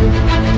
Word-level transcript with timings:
Thank 0.00 0.44
you. 0.44 0.49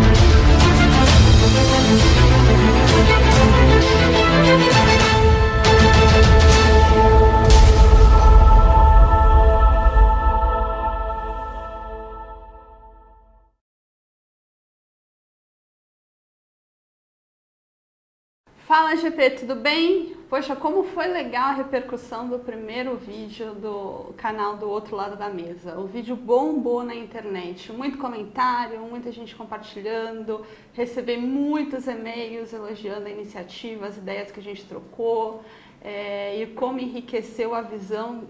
Fala 18.72 18.96
GP, 18.96 19.30
tudo 19.32 19.54
bem? 19.54 20.16
Poxa, 20.30 20.56
como 20.56 20.82
foi 20.82 21.06
legal 21.06 21.50
a 21.50 21.52
repercussão 21.52 22.26
do 22.26 22.38
primeiro 22.38 22.96
vídeo 22.96 23.52
do 23.52 24.14
canal 24.16 24.56
do 24.56 24.66
outro 24.66 24.96
lado 24.96 25.14
da 25.14 25.28
mesa. 25.28 25.78
O 25.78 25.86
vídeo 25.86 26.16
bombou 26.16 26.82
na 26.82 26.94
internet, 26.94 27.70
muito 27.70 27.98
comentário, 27.98 28.80
muita 28.80 29.12
gente 29.12 29.36
compartilhando, 29.36 30.40
recebi 30.72 31.18
muitos 31.18 31.86
e-mails 31.86 32.54
elogiando 32.54 33.08
a 33.08 33.10
iniciativa, 33.10 33.88
as 33.88 33.98
ideias 33.98 34.32
que 34.32 34.40
a 34.40 34.42
gente 34.42 34.64
trocou 34.64 35.44
é, 35.82 36.40
e 36.40 36.46
como 36.46 36.80
enriqueceu 36.80 37.54
a 37.54 37.60
visão, 37.60 38.24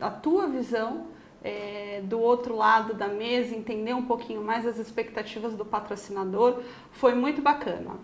a 0.00 0.08
tua 0.08 0.46
visão 0.46 1.08
é, 1.44 2.00
do 2.04 2.18
outro 2.18 2.56
lado 2.56 2.94
da 2.94 3.08
mesa, 3.08 3.54
entender 3.54 3.92
um 3.92 4.06
pouquinho 4.06 4.42
mais 4.42 4.66
as 4.66 4.78
expectativas 4.78 5.54
do 5.54 5.66
patrocinador, 5.66 6.62
foi 6.92 7.14
muito 7.14 7.42
bacana. 7.42 7.98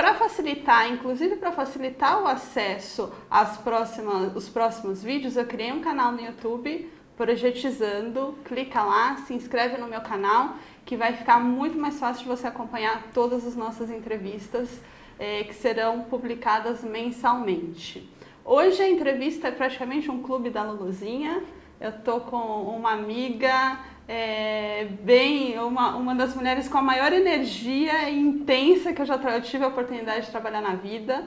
Para 0.00 0.14
facilitar, 0.14 0.90
inclusive 0.90 1.36
para 1.36 1.52
facilitar 1.52 2.22
o 2.22 2.26
acesso 2.26 3.12
às 3.30 3.58
próximas, 3.58 4.34
os 4.34 4.48
próximos 4.48 5.02
vídeos, 5.02 5.36
eu 5.36 5.44
criei 5.44 5.70
um 5.72 5.82
canal 5.82 6.10
no 6.10 6.22
YouTube, 6.22 6.90
Projetizando. 7.18 8.34
Clica 8.42 8.82
lá, 8.82 9.16
se 9.26 9.34
inscreve 9.34 9.76
no 9.76 9.86
meu 9.86 10.00
canal, 10.00 10.54
que 10.86 10.96
vai 10.96 11.12
ficar 11.12 11.38
muito 11.38 11.76
mais 11.76 12.00
fácil 12.00 12.22
de 12.22 12.30
você 12.30 12.46
acompanhar 12.46 13.10
todas 13.12 13.46
as 13.46 13.54
nossas 13.54 13.90
entrevistas 13.90 14.80
eh, 15.18 15.44
que 15.44 15.52
serão 15.52 16.00
publicadas 16.04 16.82
mensalmente. 16.82 18.10
Hoje 18.42 18.80
a 18.80 18.88
entrevista 18.88 19.48
é 19.48 19.50
praticamente 19.50 20.10
um 20.10 20.22
clube 20.22 20.48
da 20.48 20.62
Luluzinha. 20.62 21.44
Eu 21.78 21.92
tô 21.92 22.20
com 22.20 22.38
uma 22.38 22.92
amiga 22.92 23.78
é, 24.12 24.88
bem, 25.02 25.56
uma, 25.60 25.94
uma 25.94 26.16
das 26.16 26.34
mulheres 26.34 26.68
com 26.68 26.76
a 26.76 26.82
maior 26.82 27.12
energia 27.12 28.10
intensa 28.10 28.92
que 28.92 29.00
eu 29.00 29.06
já 29.06 29.14
eu 29.14 29.40
tive 29.40 29.62
a 29.64 29.68
oportunidade 29.68 30.26
de 30.26 30.32
trabalhar 30.32 30.60
na 30.60 30.74
vida. 30.74 31.22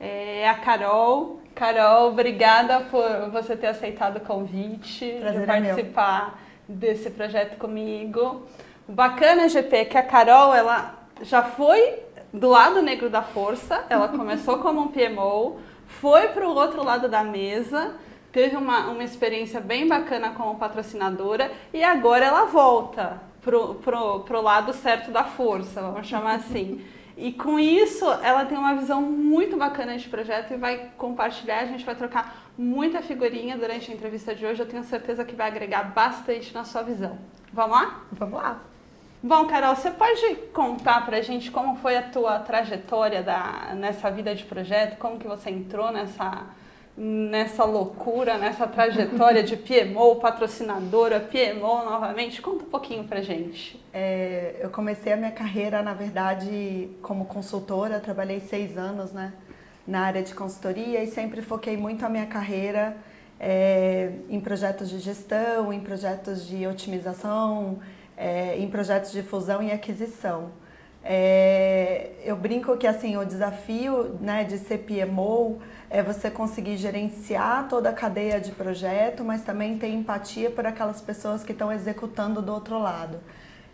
É 0.00 0.48
a 0.48 0.54
Carol. 0.54 1.42
Carol, 1.54 2.08
obrigada 2.08 2.80
por 2.90 3.30
você 3.30 3.54
ter 3.54 3.66
aceitado 3.66 4.16
o 4.16 4.20
convite 4.20 5.18
Prazer 5.20 5.40
de 5.40 5.46
participar 5.46 6.38
é 6.38 6.72
desse 6.72 7.10
projeto 7.10 7.58
comigo. 7.58 8.46
O 8.88 8.92
bacana, 8.92 9.46
GP, 9.46 9.76
é 9.76 9.84
que 9.84 9.98
a 9.98 10.02
Carol, 10.02 10.54
ela 10.54 11.06
já 11.20 11.42
foi 11.42 11.98
do 12.32 12.48
lado 12.48 12.80
negro 12.80 13.10
da 13.10 13.20
força, 13.20 13.84
ela 13.90 14.08
começou 14.08 14.56
como 14.60 14.80
um 14.80 14.88
PMO, 14.88 15.60
foi 15.86 16.28
para 16.28 16.48
o 16.48 16.54
outro 16.54 16.82
lado 16.82 17.10
da 17.10 17.22
mesa, 17.22 17.94
teve 18.32 18.56
uma, 18.56 18.88
uma 18.88 19.04
experiência 19.04 19.60
bem 19.60 19.86
bacana 19.86 20.30
como 20.30 20.58
patrocinadora 20.58 21.52
e 21.72 21.84
agora 21.84 22.24
ela 22.24 22.46
volta 22.46 23.20
pro, 23.42 23.74
pro, 23.74 24.20
pro 24.20 24.40
lado 24.40 24.72
certo 24.72 25.10
da 25.10 25.24
força, 25.24 25.82
vamos 25.82 26.06
chamar 26.06 26.36
assim. 26.36 26.82
E 27.16 27.30
com 27.30 27.58
isso, 27.58 28.06
ela 28.22 28.46
tem 28.46 28.56
uma 28.56 28.74
visão 28.74 29.02
muito 29.02 29.56
bacana 29.56 29.98
de 29.98 30.08
projeto 30.08 30.54
e 30.54 30.56
vai 30.56 30.90
compartilhar. 30.96 31.60
A 31.60 31.66
gente 31.66 31.84
vai 31.84 31.94
trocar 31.94 32.50
muita 32.56 33.02
figurinha 33.02 33.56
durante 33.56 33.90
a 33.90 33.94
entrevista 33.94 34.34
de 34.34 34.46
hoje. 34.46 34.60
Eu 34.60 34.66
tenho 34.68 34.82
certeza 34.82 35.24
que 35.24 35.34
vai 35.34 35.48
agregar 35.48 35.92
bastante 35.94 36.54
na 36.54 36.64
sua 36.64 36.82
visão. 36.82 37.18
Vamos 37.52 37.76
lá? 37.76 38.00
Vamos 38.12 38.42
lá. 38.42 38.60
Bom, 39.22 39.46
Carol, 39.46 39.76
você 39.76 39.90
pode 39.90 40.34
contar 40.52 41.04
pra 41.06 41.20
gente 41.20 41.50
como 41.50 41.76
foi 41.76 41.96
a 41.96 42.02
tua 42.02 42.40
trajetória 42.40 43.22
da, 43.22 43.72
nessa 43.76 44.10
vida 44.10 44.34
de 44.34 44.44
projeto? 44.44 44.98
Como 44.98 45.18
que 45.18 45.28
você 45.28 45.50
entrou 45.50 45.92
nessa 45.92 46.46
nessa 46.96 47.64
loucura, 47.64 48.36
nessa 48.36 48.66
trajetória 48.66 49.42
de 49.42 49.56
PMO, 49.56 50.16
patrocinadora, 50.16 51.20
PMO 51.20 51.84
novamente? 51.84 52.42
Conta 52.42 52.64
um 52.64 52.68
pouquinho 52.68 53.04
pra 53.04 53.20
gente. 53.22 53.82
É, 53.92 54.56
eu 54.60 54.70
comecei 54.70 55.12
a 55.12 55.16
minha 55.16 55.30
carreira, 55.30 55.82
na 55.82 55.94
verdade, 55.94 56.90
como 57.00 57.24
consultora, 57.24 57.98
trabalhei 57.98 58.40
seis 58.40 58.76
anos 58.76 59.12
né, 59.12 59.32
na 59.86 60.00
área 60.00 60.22
de 60.22 60.34
consultoria 60.34 61.02
e 61.02 61.06
sempre 61.06 61.40
foquei 61.40 61.76
muito 61.76 62.04
a 62.04 62.08
minha 62.08 62.26
carreira 62.26 62.96
é, 63.40 64.12
em 64.28 64.40
projetos 64.40 64.88
de 64.90 64.98
gestão, 64.98 65.72
em 65.72 65.80
projetos 65.80 66.46
de 66.46 66.66
otimização, 66.66 67.78
é, 68.16 68.56
em 68.58 68.68
projetos 68.68 69.10
de 69.10 69.22
fusão 69.22 69.62
e 69.62 69.72
aquisição. 69.72 70.50
É, 71.04 72.12
eu 72.24 72.36
brinco 72.36 72.76
que 72.76 72.86
assim 72.86 73.16
o 73.16 73.24
desafio 73.24 74.16
né, 74.20 74.44
de 74.44 74.58
ser 74.58 74.78
PMO 74.78 75.60
é 75.92 76.02
você 76.02 76.30
conseguir 76.30 76.78
gerenciar 76.78 77.68
toda 77.68 77.90
a 77.90 77.92
cadeia 77.92 78.40
de 78.40 78.50
projeto, 78.50 79.22
mas 79.22 79.42
também 79.42 79.76
ter 79.76 79.88
empatia 79.88 80.50
por 80.50 80.64
aquelas 80.64 81.02
pessoas 81.02 81.44
que 81.44 81.52
estão 81.52 81.70
executando 81.70 82.40
do 82.40 82.50
outro 82.50 82.78
lado. 82.78 83.20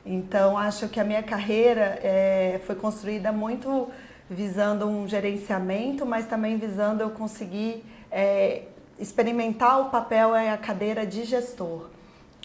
Então 0.04 0.58
acho 0.58 0.88
que 0.88 0.98
a 0.98 1.04
minha 1.04 1.22
carreira 1.22 2.00
é, 2.02 2.60
foi 2.66 2.74
construída 2.74 3.30
muito 3.30 3.88
visando 4.28 4.84
um 4.86 5.06
gerenciamento, 5.06 6.04
mas 6.04 6.26
também 6.26 6.58
visando 6.58 7.04
eu 7.04 7.10
conseguir 7.10 7.84
é, 8.10 8.62
experimentar 8.98 9.80
o 9.80 9.84
papel 9.90 10.34
e 10.34 10.48
a 10.48 10.56
cadeira 10.58 11.06
de 11.06 11.22
gestor. 11.22 11.88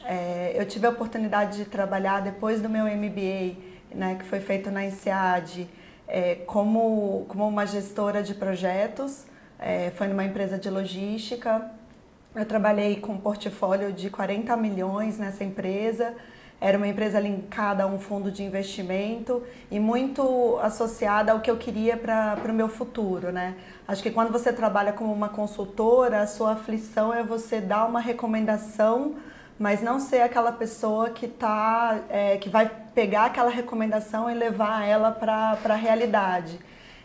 É, 0.06 0.54
eu 0.56 0.68
tive 0.68 0.86
a 0.86 0.92
oportunidade 0.92 1.58
de 1.58 1.66
trabalhar 1.66 2.22
depois 2.22 2.62
do 2.62 2.70
meu 2.70 2.86
MBA 2.86 3.74
né, 3.94 4.16
que 4.20 4.26
foi 4.26 4.40
feito 4.40 4.70
na 4.70 4.86
INSEAD, 4.86 5.68
é, 6.08 6.36
como, 6.46 7.26
como 7.28 7.48
uma 7.48 7.66
gestora 7.66 8.22
de 8.22 8.34
projetos, 8.34 9.26
é, 9.64 9.92
foi 9.96 10.08
numa 10.08 10.26
empresa 10.26 10.58
de 10.58 10.70
logística. 10.70 11.72
Eu 12.36 12.46
trabalhei 12.46 12.98
com 12.98 13.14
um 13.14 13.18
portfólio 13.18 13.94
de 13.94 14.10
40 14.10 14.56
milhões 14.58 15.18
nessa 15.18 15.44
empresa. 15.44 16.14
Era 16.60 16.78
uma 16.78 16.88
empresa 16.88 17.20
linkada 17.20 17.84
a 17.84 17.88
um 17.88 18.00
fundo 18.00 18.32
de 18.32 18.44
investimento 18.44 19.44
e 19.72 19.80
muito 19.80 20.60
associada 20.62 21.32
ao 21.32 21.40
que 21.40 21.50
eu 21.50 21.58
queria 21.58 21.98
para 21.98 22.38
o 22.50 22.54
meu 22.54 22.68
futuro, 22.68 23.32
né? 23.32 23.56
Acho 23.88 24.02
que 24.02 24.12
quando 24.12 24.32
você 24.32 24.52
trabalha 24.52 24.94
como 24.94 25.12
uma 25.12 25.30
consultora, 25.30 26.22
a 26.22 26.28
sua 26.28 26.54
aflição 26.54 27.14
é 27.14 27.24
você 27.24 27.60
dar 27.60 27.86
uma 27.86 28.00
recomendação 28.00 29.16
mas 29.60 29.82
não 29.82 30.00
ser 30.00 30.22
aquela 30.22 30.52
pessoa 30.52 31.12
que 31.12 31.28
tá, 31.28 32.00
é, 32.10 32.38
que 32.38 32.50
vai 32.50 32.70
pegar 32.94 33.26
aquela 33.26 33.50
recomendação 33.50 34.30
e 34.30 34.34
levar 34.34 34.84
ela 34.86 35.12
para 35.12 35.58
a 35.64 35.76
realidade. 35.76 36.60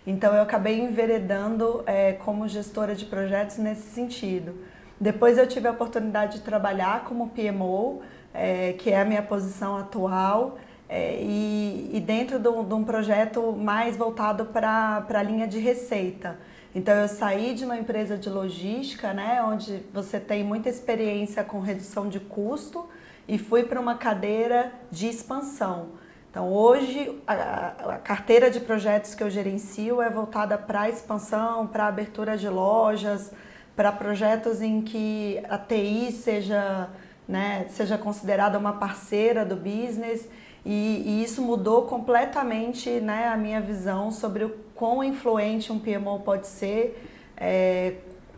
Então 0.09 0.35
eu 0.35 0.41
acabei 0.41 0.81
enveredando 0.81 1.83
é, 1.85 2.15
como 2.15 2.49
gestora 2.49 2.95
de 2.95 3.05
projetos 3.05 3.59
nesse 3.59 3.91
sentido. 3.91 4.55
Depois 4.99 5.37
eu 5.37 5.47
tive 5.47 5.69
a 5.69 5.71
oportunidade 5.71 6.39
de 6.39 6.45
trabalhar 6.45 7.05
como 7.05 7.29
PMO, 7.29 8.01
é, 8.33 8.73
que 8.73 8.89
é 8.89 9.03
a 9.03 9.05
minha 9.05 9.23
posição 9.23 9.77
atual, 9.77 10.57
é, 10.89 11.21
e, 11.21 11.91
e, 11.93 12.01
dentro 12.01 12.39
de 12.39 12.49
um 12.49 12.85
projeto 12.85 13.53
mais 13.53 13.99
voltado 13.99 14.47
para 14.47 15.05
a 15.07 15.23
linha 15.23 15.47
de 15.47 15.59
receita. 15.59 16.39
Então 16.75 16.95
eu 16.95 17.07
saí 17.07 17.53
de 17.53 17.67
uma 17.67 17.77
empresa 17.77 18.17
de 18.17 18.31
logística, 18.31 19.13
né, 19.13 19.43
onde 19.43 19.83
você 19.93 20.19
tem 20.19 20.43
muita 20.43 20.71
experiência 20.71 21.45
com 21.45 21.61
redução 21.61 22.09
de 22.09 22.19
custo 22.19 22.89
e 23.29 23.37
fui 23.37 23.65
para 23.65 23.79
uma 23.79 23.97
cadeira 23.97 24.73
de 24.91 25.07
expansão. 25.07 25.99
Então 26.31 26.53
hoje 26.53 27.19
a, 27.27 27.95
a, 27.95 27.99
carteira 27.99 28.51
de 28.51 28.61
projetos 28.61 29.15
que 29.15 29.23
eu 29.23 29.31
gerencio 29.31 30.03
é 30.03 30.11
voltada 30.11 30.59
para 30.59 30.89
expansão, 30.89 31.67
para 31.67 31.87
abertura 31.87 32.37
de 32.37 32.49
lojas, 32.49 33.33
para 33.75 33.91
projetos 33.91 34.61
em 34.61 34.83
que 34.83 35.41
a 35.49 35.57
TI 35.57 36.13
seja, 36.13 36.91
né, 37.27 37.67
seja 37.71 37.97
considerada 37.97 38.59
uma 38.59 38.75
parceira 38.75 39.45
do 39.45 39.57
business. 39.57 40.29
E, 40.67 41.03
e, 41.07 41.25
isso 41.25 41.41
mudou 41.41 41.83
completamente 41.83 42.91
né, 43.01 43.29
a 43.29 43.37
minha 43.37 43.61
visão 43.61 44.11
sobre 44.11 44.45
o 44.45 44.51
quão 44.75 45.03
influente 45.03 45.73
um 45.73 45.79
PMO 45.79 46.21
pode 46.21 46.47
ser, 46.47 47.09
é, 47.37 47.95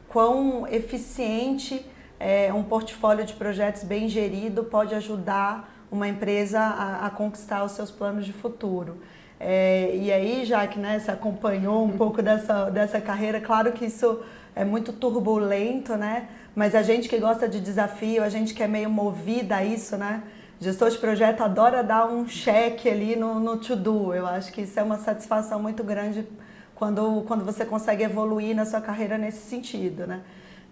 quão 0.08 0.66
eficiente 0.68 1.84
é, 2.20 2.52
um 2.52 2.62
portfólio 2.62 3.24
de 3.24 3.32
projetos 3.32 3.82
bem 3.82 4.08
gerido 4.08 4.62
pode 4.62 4.94
ajudar 4.94 5.79
uma 5.90 6.08
empresa 6.08 6.60
a, 6.60 7.06
a 7.06 7.10
conquistar 7.10 7.64
os 7.64 7.72
seus 7.72 7.90
planos 7.90 8.24
de 8.24 8.32
futuro. 8.32 8.98
É, 9.38 9.96
e 9.96 10.12
aí, 10.12 10.44
já 10.44 10.66
que 10.66 10.78
né, 10.78 10.98
você 10.98 11.10
acompanhou 11.10 11.84
um 11.84 11.96
pouco 11.96 12.22
dessa, 12.22 12.70
dessa 12.70 13.00
carreira, 13.00 13.40
claro 13.40 13.72
que 13.72 13.86
isso 13.86 14.20
é 14.54 14.64
muito 14.64 14.92
turbulento, 14.92 15.96
né? 15.96 16.28
Mas 16.54 16.74
a 16.74 16.82
gente 16.82 17.08
que 17.08 17.18
gosta 17.18 17.48
de 17.48 17.60
desafio, 17.60 18.22
a 18.22 18.28
gente 18.28 18.52
que 18.52 18.62
é 18.62 18.68
meio 18.68 18.90
movida 18.90 19.56
a 19.56 19.64
isso, 19.64 19.96
né? 19.96 20.22
gestor 20.60 20.90
de 20.90 20.98
projeto 20.98 21.40
adora 21.40 21.82
dar 21.82 22.06
um 22.06 22.28
cheque 22.28 22.88
ali 22.88 23.16
no, 23.16 23.40
no 23.40 23.56
to-do. 23.56 24.12
Eu 24.12 24.26
acho 24.26 24.52
que 24.52 24.60
isso 24.60 24.78
é 24.78 24.82
uma 24.82 24.98
satisfação 24.98 25.60
muito 25.60 25.82
grande 25.82 26.26
quando, 26.74 27.22
quando 27.26 27.44
você 27.44 27.64
consegue 27.64 28.04
evoluir 28.04 28.54
na 28.54 28.66
sua 28.66 28.80
carreira 28.80 29.16
nesse 29.16 29.48
sentido, 29.48 30.06
né? 30.06 30.20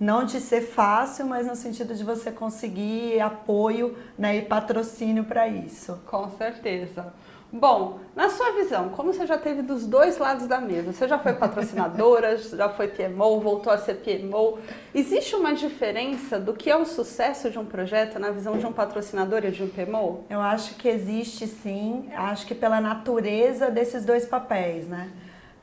Não 0.00 0.24
de 0.24 0.40
ser 0.40 0.62
fácil, 0.62 1.26
mas 1.26 1.46
no 1.46 1.56
sentido 1.56 1.94
de 1.94 2.04
você 2.04 2.30
conseguir 2.30 3.20
apoio 3.20 3.96
né, 4.16 4.36
e 4.36 4.42
patrocínio 4.42 5.24
para 5.24 5.48
isso. 5.48 5.98
Com 6.06 6.30
certeza. 6.30 7.12
Bom, 7.50 8.00
na 8.14 8.28
sua 8.28 8.52
visão, 8.52 8.90
como 8.90 9.10
você 9.10 9.26
já 9.26 9.38
teve 9.38 9.62
dos 9.62 9.86
dois 9.86 10.18
lados 10.18 10.46
da 10.46 10.60
mesa, 10.60 10.92
você 10.92 11.08
já 11.08 11.18
foi 11.18 11.32
patrocinadora, 11.32 12.36
já 12.36 12.68
foi 12.68 12.88
PMO, 12.88 13.40
voltou 13.40 13.72
a 13.72 13.78
ser 13.78 13.94
PMO, 13.94 14.58
existe 14.94 15.34
uma 15.34 15.54
diferença 15.54 16.38
do 16.38 16.52
que 16.52 16.70
é 16.70 16.76
o 16.76 16.84
sucesso 16.84 17.50
de 17.50 17.58
um 17.58 17.64
projeto 17.64 18.18
na 18.18 18.30
visão 18.30 18.58
de 18.58 18.66
um 18.66 18.72
patrocinador 18.72 19.46
e 19.46 19.50
de 19.50 19.62
um 19.62 19.68
PMO? 19.68 20.26
Eu 20.28 20.42
acho 20.42 20.74
que 20.74 20.88
existe 20.88 21.46
sim, 21.46 22.10
acho 22.14 22.46
que 22.46 22.54
pela 22.54 22.82
natureza 22.82 23.70
desses 23.70 24.04
dois 24.04 24.26
papéis, 24.26 24.86
né? 24.86 25.10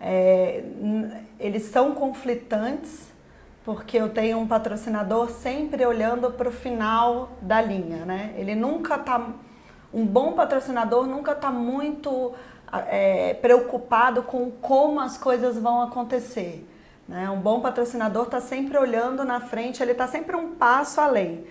É, 0.02 0.64
eles 1.40 1.64
são 1.64 1.94
conflitantes, 1.94 3.14
porque 3.66 3.98
eu 3.98 4.10
tenho 4.10 4.38
um 4.38 4.48
patrocinador 4.48 5.32
sempre 5.32 5.84
olhando 5.86 6.32
para 6.32 6.48
o 6.48 6.52
final 6.52 7.32
da 7.42 7.60
linha, 7.60 8.06
né? 8.06 8.34
Ele 8.38 8.56
nunca 8.56 8.96
está 8.96 9.34
um 9.96 10.06
bom 10.06 10.34
patrocinador 10.34 11.08
nunca 11.08 11.32
está 11.32 11.50
muito 11.50 12.34
é, 12.90 13.34
preocupado 13.36 14.24
com 14.24 14.52
como 14.52 15.00
as 15.00 15.18
coisas 15.18 15.58
vão 15.58 15.82
acontecer. 15.82 16.68
Né? 17.08 17.30
Um 17.30 17.40
bom 17.40 17.62
patrocinador 17.62 18.24
está 18.24 18.42
sempre 18.42 18.78
olhando 18.78 19.24
na 19.24 19.40
frente, 19.40 19.82
ele 19.82 19.94
está 19.94 20.06
sempre 20.06 20.36
um 20.36 20.54
passo 20.56 21.00
além. 21.00 21.46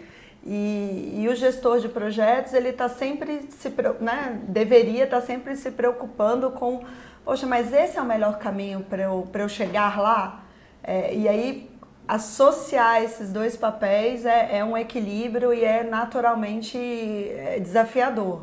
E, 0.44 1.22
e, 1.22 1.28
o 1.28 1.34
gestor 1.34 1.81
de 1.81 1.88
projetos, 1.88 2.52
ele 2.52 2.69
está 2.69 2.87
sempre 2.87 3.46
se, 3.49 3.72
né, 3.99 4.43
deveria 4.46 5.05
estar 5.05 5.22
tá 5.22 5.26
sempre 5.26 5.56
se 5.56 5.70
preocupando 5.70 6.50
com, 6.50 6.84
poxa, 7.25 7.46
mas 7.46 7.72
esse 7.72 7.96
é 7.96 8.02
o 8.02 8.05
melhor 8.05 8.38
caminho 8.38 8.81
para 8.81 9.05
eu, 9.05 9.26
eu 9.32 9.49
chegar 9.49 9.99
lá? 9.99 10.43
É, 10.82 11.14
e 11.14 11.26
aí 11.26 11.73
associar 12.06 13.02
esses 13.02 13.32
dois 13.32 13.56
papéis 13.56 14.26
é, 14.26 14.58
é 14.58 14.64
um 14.64 14.76
equilíbrio 14.76 15.52
e 15.52 15.64
é 15.64 15.82
naturalmente 15.82 16.78
é, 16.78 17.58
desafiador. 17.58 18.42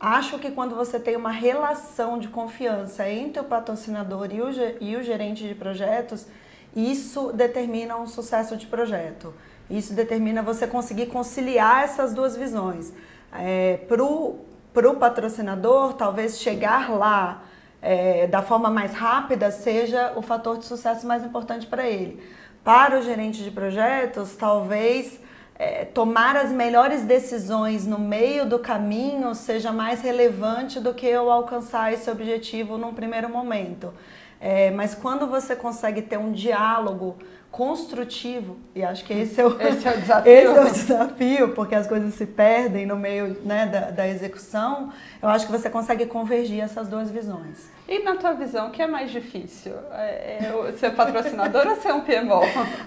Acho 0.00 0.38
que 0.38 0.50
quando 0.50 0.74
você 0.74 0.98
tem 0.98 1.16
uma 1.16 1.30
relação 1.30 2.18
de 2.18 2.28
confiança 2.28 3.08
entre 3.08 3.40
o 3.40 3.44
patrocinador 3.44 4.28
e 4.30 4.42
o, 4.42 4.48
e 4.80 4.96
o 4.96 5.02
gerente 5.02 5.46
de 5.46 5.54
projetos, 5.54 6.26
isso 6.74 7.32
determina 7.32 7.96
um 7.96 8.06
sucesso 8.06 8.56
de 8.56 8.66
projeto. 8.66 9.32
Isso 9.70 9.94
determina 9.94 10.42
você 10.42 10.66
conseguir 10.66 11.06
conciliar 11.06 11.84
essas 11.84 12.12
duas 12.12 12.36
visões. 12.36 12.92
É, 13.32 13.78
Para 13.88 14.90
o 14.90 14.96
patrocinador, 14.98 15.94
talvez 15.94 16.38
chegar 16.38 16.90
lá 16.90 17.42
é, 17.80 18.26
da 18.26 18.42
forma 18.42 18.70
mais 18.70 18.92
rápida 18.92 19.50
seja 19.50 20.12
o 20.16 20.22
fator 20.22 20.58
de 20.58 20.66
sucesso 20.66 21.06
mais 21.06 21.24
importante 21.24 21.66
para 21.66 21.88
ele 21.88 22.22
para 22.66 22.98
o 22.98 23.02
gerente 23.02 23.44
de 23.44 23.50
projetos, 23.52 24.34
talvez 24.34 25.20
é, 25.56 25.84
tomar 25.84 26.34
as 26.34 26.50
melhores 26.50 27.02
decisões 27.02 27.86
no 27.86 27.96
meio 27.96 28.44
do 28.44 28.58
caminho 28.58 29.36
seja 29.36 29.70
mais 29.70 30.02
relevante 30.02 30.80
do 30.80 30.92
que 30.92 31.06
eu 31.06 31.30
alcançar 31.30 31.92
esse 31.92 32.10
objetivo 32.10 32.76
num 32.76 32.92
primeiro 32.92 33.28
momento. 33.28 33.94
É, 34.40 34.72
mas 34.72 34.96
quando 34.96 35.28
você 35.28 35.54
consegue 35.54 36.02
ter 36.02 36.18
um 36.18 36.32
diálogo 36.32 37.16
construtivo, 37.56 38.58
e 38.74 38.82
acho 38.84 39.02
que 39.02 39.14
esse 39.14 39.40
é 39.40 39.46
o, 39.46 39.56
esse 39.58 39.88
é 39.88 39.90
o, 39.90 39.96
desafio. 39.98 40.30
esse 40.30 40.46
é 40.46 40.60
o 40.60 40.70
desafio, 40.70 41.48
porque 41.54 41.74
as 41.74 41.86
coisas 41.86 42.12
se 42.12 42.26
perdem 42.26 42.84
no 42.84 42.96
meio 42.96 43.34
né, 43.46 43.64
da, 43.64 43.90
da 43.90 44.06
execução, 44.06 44.92
eu 45.22 45.28
acho 45.30 45.46
que 45.46 45.52
você 45.52 45.70
consegue 45.70 46.04
convergir 46.04 46.62
essas 46.62 46.86
duas 46.86 47.10
visões. 47.10 47.70
E 47.88 48.00
na 48.00 48.16
tua 48.16 48.34
visão, 48.34 48.68
o 48.68 48.70
que 48.70 48.82
é 48.82 48.86
mais 48.86 49.10
difícil? 49.10 49.72
É, 49.90 50.68
é 50.68 50.72
ser 50.72 50.90
patrocinador 50.90 51.64
ou 51.66 51.76
ser 51.76 51.94
um 51.94 52.02
PMO? 52.02 52.42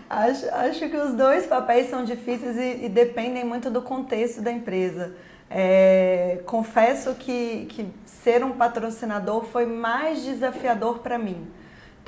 Acho, 0.07 0.54
acho 0.54 0.88
que 0.88 0.98
os 0.98 1.15
dois 1.15 1.48
papéis 1.48 1.89
são 1.89 2.06
difíceis 2.06 2.56
e, 2.56 2.86
e 2.86 2.89
dependem 2.89 3.44
muito 3.44 3.72
do 3.72 3.81
contexto 3.81 4.39
da 4.39 4.51
empresa. 4.51 5.15
É, 5.50 6.42
confesso 6.45 7.15
que, 7.15 7.65
que 7.69 7.88
ser 8.06 8.44
um 8.44 8.51
patrocinador 8.51 9.45
foi 9.45 9.65
mais 9.65 10.22
desafiador 10.22 11.00
para 11.00 11.18
mim. 11.18 11.48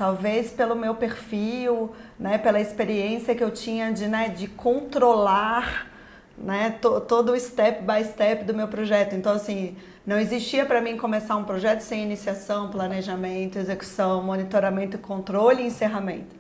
Talvez 0.02 0.50
pelo 0.50 0.76
meu 0.76 0.96
perfil, 0.96 1.92
né, 2.20 2.40
pela 2.40 2.60
experiência 2.60 3.36
que 3.36 3.44
eu 3.44 3.52
tinha 3.52 3.92
de, 3.92 4.08
né, 4.08 4.30
de 4.30 4.48
controlar 4.48 5.92
né, 6.36 6.72
todo 7.08 7.34
o 7.34 7.40
step 7.40 7.84
by 7.84 8.04
step 8.04 8.44
do 8.44 8.52
meu 8.52 8.68
projeto. 8.68 9.14
Então, 9.14 9.32
assim, 9.32 9.78
não 10.04 10.18
existia 10.18 10.66
para 10.66 10.82
mim 10.82 10.98
começar 10.98 11.36
um 11.36 11.44
projeto 11.44 11.82
sem 11.82 12.02
iniciação, 12.02 12.72
planejamento, 12.72 13.60
execução, 13.60 14.24
monitoramento, 14.24 14.98
controle 14.98 15.62
e 15.62 15.68
encerramento. 15.68 16.36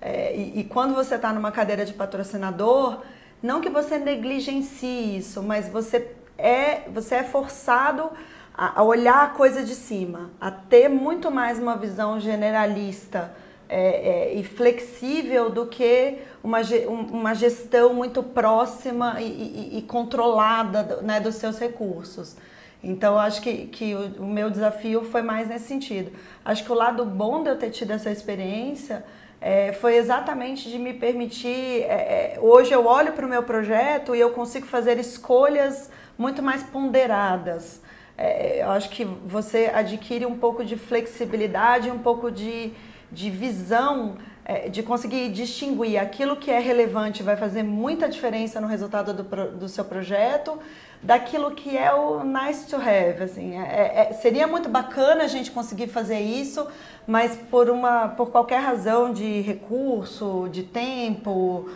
É, 0.00 0.34
e, 0.34 0.60
e, 0.60 0.64
quando 0.64 0.94
você 0.94 1.16
está 1.16 1.34
numa 1.34 1.52
cadeira 1.52 1.84
de 1.84 1.92
patrocinador, 1.92 3.02
não 3.42 3.60
que 3.60 3.68
você 3.68 3.98
negligencie 3.98 5.18
isso, 5.18 5.42
mas 5.42 5.68
você 5.68 6.14
é, 6.38 6.88
você 6.88 7.16
é 7.16 7.22
forçado 7.22 8.10
a, 8.54 8.82
olhar 8.82 9.24
a 9.24 9.26
coisa 9.28 9.62
de 9.62 9.74
cima, 9.74 10.30
a 10.40 10.50
ter 10.50 10.88
muito 10.88 11.30
mais 11.30 11.58
uma 11.58 11.76
visão 11.76 12.20
generalista 12.20 13.32
é, 13.68 14.32
é, 14.32 14.34
e 14.34 14.44
flexível 14.44 15.48
do 15.48 15.66
que 15.66 16.18
uma, 16.44 16.58
uma 16.88 17.34
gestão 17.34 17.94
muito 17.94 18.22
próxima 18.22 19.20
e, 19.20 19.24
e, 19.24 19.78
e 19.78 19.82
controlada 19.82 21.00
né, 21.02 21.18
dos 21.20 21.36
seus 21.36 21.58
recursos. 21.58 22.36
Então, 22.84 23.18
acho 23.18 23.40
que, 23.40 23.66
que 23.68 23.94
o, 23.94 24.22
o, 24.22 24.26
meu 24.26 24.50
desafio 24.50 25.04
foi 25.04 25.22
mais 25.22 25.48
nesse 25.48 25.66
sentido. 25.68 26.12
Acho 26.44 26.64
que 26.64 26.72
o 26.72 26.74
lado 26.74 27.04
bom 27.04 27.42
de 27.42 27.48
eu 27.48 27.56
ter 27.56 27.70
tido 27.70 27.92
essa 27.92 28.10
experiência 28.10 29.04
é, 29.40 29.72
foi 29.72 29.96
exatamente 29.96 30.68
de 30.68 30.78
me 30.78 30.92
permitir. 30.92 31.82
É, 31.82 32.34
é 32.34 32.38
hoje 32.40 32.72
eu 32.72 32.84
olho 32.84 33.12
para 33.12 33.24
o 33.24 33.28
meu 33.28 33.44
projeto 33.44 34.14
e 34.14 34.20
eu 34.20 34.30
consigo 34.30 34.66
fazer 34.66 34.98
escolhas 34.98 35.90
muito 36.18 36.42
mais 36.42 36.62
ponderadas. 36.62 37.80
É, 38.22 38.62
eu 38.62 38.70
acho 38.70 38.88
que 38.88 39.04
você 39.04 39.68
adquire 39.74 40.24
um 40.24 40.38
pouco 40.38 40.64
de 40.64 40.76
flexibilidade, 40.76 41.90
um 41.90 41.98
pouco 41.98 42.30
de, 42.30 42.72
de 43.10 43.28
visão 43.30 44.16
é, 44.44 44.68
de 44.68 44.80
conseguir 44.80 45.28
distinguir 45.30 45.98
aquilo 45.98 46.36
que 46.36 46.48
é 46.48 46.60
relevante 46.60 47.20
vai 47.22 47.36
fazer 47.36 47.64
muita 47.64 48.08
diferença 48.08 48.60
no 48.60 48.68
resultado 48.68 49.12
do, 49.12 49.24
do 49.58 49.68
seu 49.68 49.84
projeto 49.84 50.56
daquilo 51.02 51.50
que 51.50 51.76
é 51.76 51.92
o 51.92 52.22
nice 52.22 52.64
to 52.68 52.76
have, 52.76 53.24
assim, 53.24 53.58
é, 53.58 54.08
é, 54.08 54.12
seria 54.12 54.46
muito 54.46 54.68
bacana 54.68 55.24
a 55.24 55.26
gente 55.26 55.50
conseguir 55.50 55.88
fazer 55.88 56.20
isso, 56.20 56.64
mas 57.04 57.36
por 57.50 57.68
uma, 57.68 58.06
por 58.06 58.30
qualquer 58.30 58.60
razão 58.60 59.12
de 59.12 59.40
recurso, 59.40 60.48
de 60.52 60.62
tempo, 60.62 61.68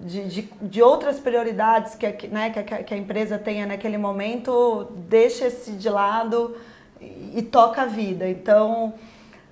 de, 0.00 0.28
de, 0.28 0.42
de 0.60 0.82
outras 0.82 1.18
prioridades 1.18 1.94
que, 1.94 2.28
né, 2.28 2.50
que, 2.50 2.58
a, 2.58 2.82
que 2.82 2.94
a 2.94 2.96
empresa 2.96 3.38
tenha 3.38 3.66
naquele 3.66 3.98
momento, 3.98 4.88
deixa 5.08 5.46
esse 5.46 5.72
de 5.72 5.88
lado 5.88 6.56
e, 7.00 7.38
e 7.38 7.42
toca 7.42 7.82
a 7.82 7.86
vida. 7.86 8.28
Então, 8.28 8.94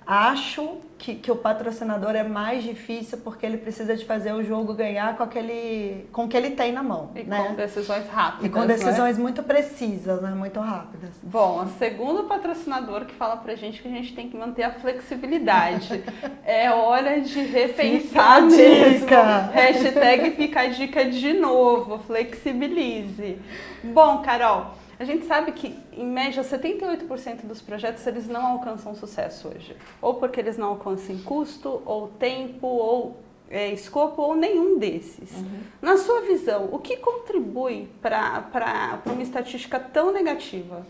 acho 0.05 0.77
que, 1.01 1.15
que, 1.15 1.31
o 1.31 1.35
patrocinador 1.35 2.15
é 2.15 2.23
mais 2.23 2.63
difícil 2.63 3.17
porque 3.23 3.43
ele 3.43 3.57
precisa 3.57 3.97
de 3.97 4.05
fazer 4.05 4.33
o 4.33 4.43
jogo 4.43 4.75
ganhar 4.75 5.17
com 5.17 5.23
aquele 5.23 6.07
com 6.11 6.25
o 6.25 6.27
que 6.27 6.37
ele 6.37 6.51
tem 6.51 6.71
na 6.71 6.83
mão. 6.83 7.09
E 7.15 7.23
né? 7.23 7.43
com 7.43 7.55
decisões 7.55 8.07
rápidas. 8.07 8.45
E 8.45 8.49
com 8.49 8.67
decisões 8.67 9.17
é? 9.17 9.19
muito 9.19 9.41
precisas, 9.41 10.21
né? 10.21 10.29
muito 10.29 10.59
rápidas. 10.59 11.09
Bom, 11.23 11.63
o 11.63 11.67
segundo 11.79 12.25
patrocinador 12.25 13.05
que 13.05 13.15
fala 13.15 13.35
pra 13.35 13.55
gente 13.55 13.81
que 13.81 13.87
a 13.87 13.91
gente 13.91 14.13
tem 14.13 14.29
que 14.29 14.37
manter 14.37 14.61
a 14.61 14.73
flexibilidade. 14.73 16.03
é 16.45 16.69
hora 16.69 17.19
de 17.19 17.41
repensar 17.41 18.43
mesmo. 18.43 19.07
Hashtag 19.53 20.31
fica 20.35 20.61
a 20.61 20.67
dica 20.67 21.05
de 21.05 21.33
novo, 21.33 21.97
flexibilize. 21.97 23.39
Bom, 23.83 24.19
Carol. 24.19 24.80
A 25.01 25.03
gente 25.03 25.25
sabe 25.25 25.51
que, 25.53 25.75
em 25.93 26.05
média, 26.05 26.43
78% 26.43 27.47
dos 27.47 27.59
projetos 27.59 28.05
eles 28.05 28.27
não 28.27 28.45
alcançam 28.45 28.93
sucesso 28.93 29.47
hoje. 29.47 29.75
Ou 29.99 30.13
porque 30.13 30.39
eles 30.39 30.59
não 30.59 30.67
alcançam 30.67 31.17
custo, 31.23 31.81
ou 31.87 32.09
tempo, 32.09 32.67
ou 32.67 33.17
é, 33.49 33.69
escopo, 33.73 34.21
ou 34.21 34.35
nenhum 34.35 34.77
desses. 34.77 35.31
Uhum. 35.37 35.59
Na 35.81 35.97
sua 35.97 36.21
visão, 36.21 36.69
o 36.71 36.77
que 36.77 36.97
contribui 36.97 37.89
para 37.99 39.01
uma 39.07 39.23
estatística 39.23 39.79
tão 39.79 40.13
negativa? 40.13 40.85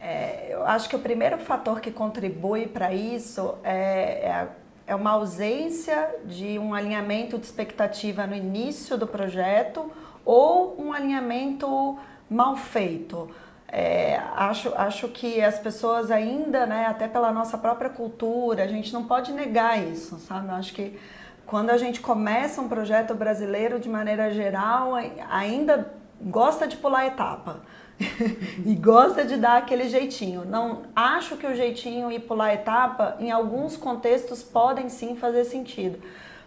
É, 0.00 0.48
eu 0.54 0.64
acho 0.64 0.88
que 0.88 0.96
o 0.96 1.00
primeiro 1.00 1.36
fator 1.36 1.78
que 1.78 1.90
contribui 1.90 2.66
para 2.66 2.94
isso 2.94 3.54
é, 3.62 3.74
é, 3.74 4.48
é 4.86 4.94
uma 4.94 5.10
ausência 5.10 6.08
de 6.24 6.58
um 6.58 6.72
alinhamento 6.72 7.36
de 7.36 7.44
expectativa 7.44 8.26
no 8.26 8.34
início 8.34 8.96
do 8.96 9.06
projeto 9.06 9.92
ou 10.24 10.80
um 10.80 10.90
alinhamento 10.90 11.98
mal 12.32 12.56
feito. 12.56 13.30
É, 13.68 14.20
acho, 14.36 14.72
acho 14.74 15.08
que 15.08 15.40
as 15.40 15.58
pessoas 15.58 16.10
ainda, 16.10 16.66
né, 16.66 16.86
até 16.86 17.08
pela 17.08 17.32
nossa 17.32 17.56
própria 17.56 17.88
cultura, 17.88 18.64
a 18.64 18.66
gente 18.66 18.92
não 18.92 19.04
pode 19.04 19.32
negar 19.32 19.82
isso, 19.82 20.18
sabe? 20.18 20.48
Eu 20.48 20.54
acho 20.54 20.74
que 20.74 20.98
quando 21.46 21.70
a 21.70 21.78
gente 21.78 22.00
começa 22.00 22.60
um 22.60 22.68
projeto 22.68 23.14
brasileiro 23.14 23.80
de 23.80 23.88
maneira 23.88 24.30
geral, 24.30 24.92
ainda 25.30 25.90
gosta 26.20 26.66
de 26.66 26.76
pular 26.76 27.06
etapa 27.06 27.60
e 28.64 28.74
gosta 28.74 29.24
de 29.24 29.36
dar 29.36 29.58
aquele 29.58 29.88
jeitinho. 29.88 30.44
Não 30.44 30.82
acho 30.94 31.36
que 31.36 31.46
o 31.46 31.54
jeitinho 31.54 32.10
e 32.10 32.18
pular 32.18 32.54
etapa, 32.54 33.16
em 33.18 33.30
alguns 33.30 33.76
contextos, 33.76 34.42
podem 34.42 34.88
sim 34.88 35.16
fazer 35.16 35.44
sentido. 35.44 35.98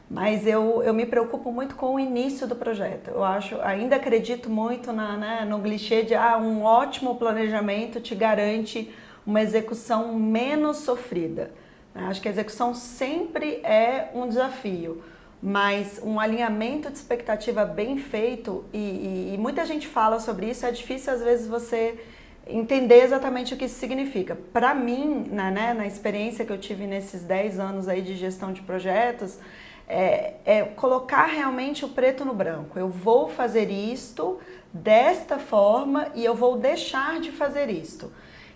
Mas 0.09 0.45
eu, 0.45 0.83
eu 0.83 0.93
me 0.93 1.05
preocupo 1.05 1.51
muito 1.51 1.75
com 1.75 1.95
o 1.95 2.00
início 2.00 2.47
do 2.47 2.55
projeto. 2.55 3.09
Eu 3.09 3.24
acho, 3.24 3.59
ainda 3.62 3.95
acredito 3.95 4.50
muito 4.50 4.93
na, 4.93 5.17
né, 5.17 5.45
no 5.50 5.59
clichê 5.62 6.03
de 6.03 6.13
ah, 6.13 6.38
um 6.38 6.63
ótimo 6.63 7.15
planejamento 7.15 8.00
te 8.00 8.13
garante 8.13 8.93
uma 9.25 9.41
execução 9.41 10.13
menos 10.13 10.77
sofrida. 10.77 11.51
Acho 11.95 12.21
que 12.21 12.27
a 12.27 12.31
execução 12.31 12.75
sempre 12.75 13.62
é 13.63 14.12
um 14.13 14.27
desafio, 14.27 15.01
mas 15.41 16.00
um 16.03 16.19
alinhamento 16.19 16.91
de 16.91 16.97
expectativa 16.97 17.63
bem 17.63 17.97
feito, 17.97 18.65
e, 18.74 18.77
e, 18.77 19.31
e 19.33 19.38
muita 19.38 19.65
gente 19.65 19.88
fala 19.88 20.19
sobre 20.19 20.50
isso, 20.50 20.65
é 20.65 20.71
difícil 20.71 21.13
às 21.13 21.21
vezes 21.21 21.47
você 21.47 21.97
entender 22.47 23.01
exatamente 23.01 23.53
o 23.53 23.57
que 23.57 23.65
isso 23.65 23.79
significa. 23.79 24.38
Para 24.53 24.75
mim, 24.75 25.25
na, 25.31 25.50
né, 25.50 25.74
na 25.74 25.88
experiência 25.88 26.45
que 26.45 26.51
eu 26.51 26.57
tive 26.57 26.85
nesses 26.85 27.24
10 27.24 27.59
anos 27.59 27.88
aí 27.88 28.01
de 28.01 28.15
gestão 28.15 28.51
de 28.51 28.62
projetos, 28.62 29.39
é, 29.88 30.34
é, 30.46 30.63
colocar 30.63 31.25
realmente 31.25 31.86
o 31.86 31.89
preto 31.89 32.25
no 32.25 32.34
branco. 32.34 32.77
Eu 32.77 32.89
vou 32.89 33.30
fazer 33.30 33.70
isto 33.70 34.39
desta 34.74 35.38
forma 35.38 36.08
e 36.15 36.25
eu 36.25 36.36
vou 36.36 36.58
deixar 36.58 37.20
de 37.20 37.32
fazer 37.32 37.70
isto. 37.70 38.12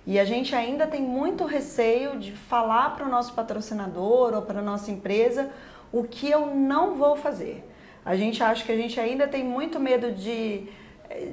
E 0.05 0.19
a 0.19 0.25
gente 0.25 0.55
ainda 0.55 0.87
tem 0.87 1.01
muito 1.01 1.45
receio 1.45 2.17
de 2.17 2.31
falar 2.31 2.95
para 2.95 3.05
o 3.05 3.09
nosso 3.09 3.33
patrocinador 3.33 4.33
ou 4.33 4.41
para 4.41 4.59
a 4.59 4.63
nossa 4.63 4.91
empresa 4.91 5.51
o 5.91 6.03
que 6.03 6.29
eu 6.29 6.47
não 6.47 6.95
vou 6.95 7.15
fazer. 7.15 7.63
A 8.03 8.15
gente 8.15 8.41
acha 8.41 8.63
que 8.63 8.71
a 8.71 8.77
gente 8.77 8.99
ainda 8.99 9.27
tem 9.27 9.43
muito 9.43 9.79
medo 9.79 10.11
de, 10.11 10.67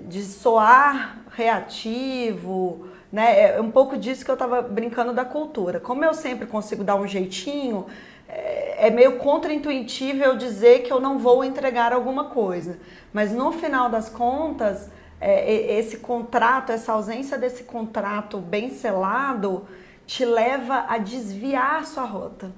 de 0.07 0.23
soar 0.23 1.19
reativo, 1.31 2.89
né? 3.11 3.57
É 3.57 3.61
um 3.61 3.71
pouco 3.71 3.97
disso 3.97 4.25
que 4.25 4.31
eu 4.31 4.35
estava 4.35 4.61
brincando 4.61 5.13
da 5.13 5.25
cultura. 5.25 5.81
Como 5.81 6.05
eu 6.05 6.13
sempre 6.13 6.47
consigo 6.47 6.85
dar 6.85 6.97
um 6.97 7.07
jeitinho, 7.07 7.87
é, 8.29 8.89
é 8.89 8.91
meio 8.91 9.19
contraintuitivo 9.19 10.23
eu 10.23 10.37
dizer 10.37 10.83
que 10.83 10.93
eu 10.93 11.01
não 11.01 11.19
vou 11.19 11.45
entregar 11.45 11.93
alguma 11.93 12.27
coisa. 12.27 12.79
Mas 13.13 13.33
no 13.33 13.53
final 13.53 13.89
das 13.89 14.09
contas, 14.09 14.91
é, 15.21 15.79
esse 15.79 15.99
contrato, 15.99 16.73
essa 16.73 16.93
ausência 16.93 17.39
desse 17.39 17.65
contrato 17.65 18.39
bem 18.39 18.71
selado, 18.71 19.67
te 20.07 20.25
leva 20.25 20.87
a 20.89 20.99
desviar 20.99 21.81
a 21.81 21.85
sua 21.85 22.05
rota. 22.05 22.53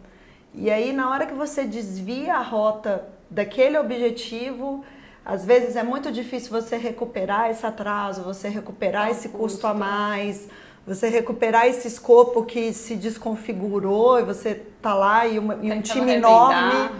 E 0.54 0.70
aí, 0.70 0.92
na 0.92 1.10
hora 1.10 1.26
que 1.26 1.34
você 1.34 1.64
desvia 1.64 2.34
a 2.34 2.42
rota 2.42 3.06
daquele 3.30 3.78
objetivo, 3.78 4.84
às 5.24 5.44
vezes 5.44 5.76
é 5.76 5.82
muito 5.82 6.10
difícil 6.10 6.50
você 6.50 6.76
recuperar 6.76 7.50
esse 7.50 7.64
atraso, 7.64 8.22
você 8.22 8.48
recuperar 8.48 9.10
esse 9.10 9.28
custo 9.28 9.66
a 9.66 9.74
mais, 9.74 10.48
você 10.88 11.08
recuperar 11.08 11.66
esse 11.66 11.86
escopo 11.86 12.44
que 12.44 12.72
se 12.72 12.96
desconfigurou 12.96 14.18
e 14.18 14.22
você 14.22 14.54
tá 14.80 14.94
lá 14.94 15.26
e, 15.26 15.38
uma, 15.38 15.58
e 15.62 15.70
um 15.70 15.80
time 15.82 16.14
enorme 16.14 16.90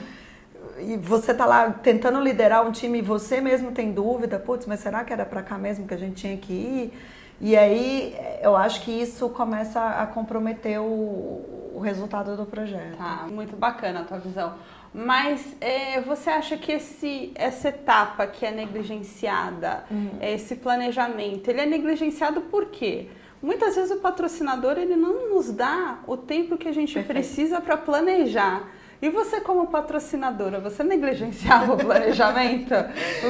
e 0.78 0.97
você 0.97 1.35
tá 1.35 1.45
lá 1.47 1.71
tentando 1.71 2.21
liderar 2.21 2.66
um 2.66 2.71
time 2.71 2.99
e 2.99 3.02
você 3.02 3.40
mesmo 3.40 3.73
tem 3.73 3.90
dúvida, 3.90 4.38
putz, 4.38 4.66
mas 4.66 4.80
será 4.80 5.02
que 5.04 5.12
era 5.12 5.25
para 5.25 5.42
cá 5.42 5.59
mesmo 5.59 5.88
que 5.88 5.95
a 5.95 5.97
gente 5.97 6.14
tinha 6.16 6.37
que 6.37 6.52
ir? 6.52 6.92
E 7.40 7.57
aí 7.57 8.16
eu 8.42 8.57
acho 8.57 8.83
que 8.83 8.90
isso 8.90 9.28
começa 9.30 9.80
a 9.80 10.07
comprometer 10.07 10.80
o, 10.80 11.71
o 11.75 11.80
resultado 11.83 12.37
do 12.37 12.45
projeto. 12.45 12.97
Tá, 12.97 13.26
muito 13.30 13.57
bacana 13.57 14.00
a 14.00 14.04
tua 14.04 14.18
visão. 14.18 14.54
Mas 14.92 15.57
é, 15.61 16.00
você 16.00 16.30
acha 16.30 16.57
que 16.57 16.73
esse, 16.73 17.33
essa 17.35 17.68
etapa 17.68 18.26
que 18.26 18.45
é 18.45 18.50
negligenciada, 18.50 19.85
uhum. 19.90 20.18
esse 20.21 20.57
planejamento, 20.57 21.49
ele 21.49 21.61
é 21.61 21.66
negligenciado 21.66 22.40
por 22.42 22.66
quê? 22.66 23.09
Muitas 23.42 23.76
vezes 23.76 23.90
o 23.90 24.00
patrocinador 24.00 24.78
ele 24.78 24.97
não 24.97 25.30
nos 25.30 25.52
dá 25.52 25.99
o 26.07 26.16
tempo 26.16 26.57
que 26.57 26.68
a 26.68 26.73
gente 26.73 26.95
Perfeito. 26.95 27.14
precisa 27.14 27.61
para 27.61 27.76
planejar. 27.76 28.68
E 29.00 29.09
você, 29.11 29.40
como 29.40 29.68
patrocinadora, 29.68 30.59
você 30.59 30.83
negligenciava 30.83 31.75
o 31.75 31.76
planejamento? 31.76 32.75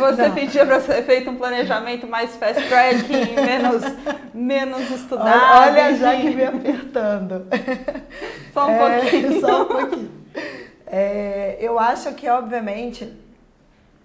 Você 0.01 0.29
Não. 0.29 0.35
pedia 0.35 0.65
para 0.65 0.81
ser 0.81 1.03
feito 1.03 1.29
um 1.29 1.37
planejamento 1.37 2.07
mais 2.07 2.35
fast 2.37 2.67
tracking, 2.69 3.35
menos, 3.37 3.83
menos 4.33 4.91
estudado? 4.91 5.69
Olha, 5.69 5.95
já 5.95 6.17
que 6.17 6.31
me 6.31 6.45
apertando. 6.45 7.47
Só 8.55 8.67
um 8.67 8.71
é, 8.71 9.01
pouquinho. 9.01 9.41
Só 9.43 9.63
um 9.63 9.65
pouquinho. 9.67 10.11
É, 10.87 11.59
eu 11.61 11.79
acho 11.79 12.15
que, 12.15 12.27
obviamente, 12.31 13.15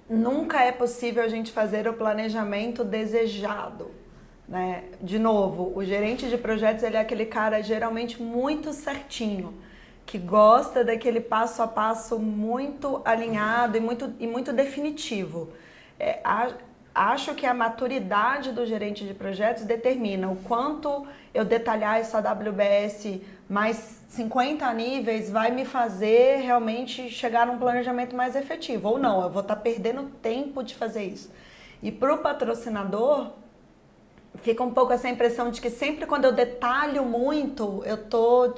nunca 0.10 0.62
é 0.62 0.72
possível 0.74 1.24
a 1.24 1.30
gente 1.30 1.54
fazer 1.54 1.88
o 1.88 1.94
planejamento 1.94 2.84
desejado. 2.84 3.90
Né? 4.54 4.84
De 5.02 5.18
novo, 5.18 5.74
o 5.76 5.84
gerente 5.84 6.30
de 6.30 6.38
projetos 6.38 6.84
ele 6.84 6.96
é 6.96 7.00
aquele 7.00 7.26
cara 7.26 7.60
geralmente 7.64 8.22
muito 8.22 8.72
certinho 8.72 9.52
que 10.06 10.20
gosta 10.20 10.84
daquele 10.84 11.20
passo 11.20 11.64
a 11.64 11.68
passo 11.68 12.20
muito 12.20 13.02
alinhado 13.04 13.76
e 13.76 13.80
muito, 13.80 14.14
e 14.20 14.28
muito 14.28 14.54
definitivo. 14.54 15.50
É, 16.00 16.20
a, 16.24 16.52
acho 16.94 17.34
que 17.34 17.48
a 17.48 17.54
maturidade 17.56 18.52
do 18.52 18.64
gerente 18.64 19.08
de 19.08 19.16
projetos 19.16 19.64
determina 19.64 20.30
o 20.30 20.36
quanto 20.36 21.08
eu 21.34 21.44
detalhar 21.44 21.98
essa 21.98 22.20
WBS 22.20 23.22
mais 23.50 24.04
50 24.10 24.72
níveis 24.74 25.32
vai 25.32 25.50
me 25.50 25.66
fazer 25.66 26.42
realmente 26.42 27.10
chegar 27.10 27.48
num 27.48 27.58
planejamento 27.58 28.16
mais 28.16 28.36
efetivo. 28.36 28.90
Ou 28.90 29.00
não, 29.00 29.24
eu 29.24 29.32
vou 29.32 29.42
estar 29.42 29.56
tá 29.56 29.62
perdendo 29.62 30.12
tempo 30.22 30.62
de 30.62 30.76
fazer 30.76 31.06
isso. 31.06 31.34
E 31.82 31.92
para 31.92 32.14
o 32.14 32.20
patrocinador, 32.20 33.32
fica 34.42 34.64
um 34.64 34.72
pouco 34.72 34.94
essa 34.94 35.10
impressão 35.10 35.52
de 35.52 35.62
que 35.62 35.70
sempre 35.70 36.06
quando 36.06 36.26
eu 36.26 36.32
detalho 36.32 37.06
muito, 37.06 37.84
eu 37.86 37.96
estou 37.96 38.56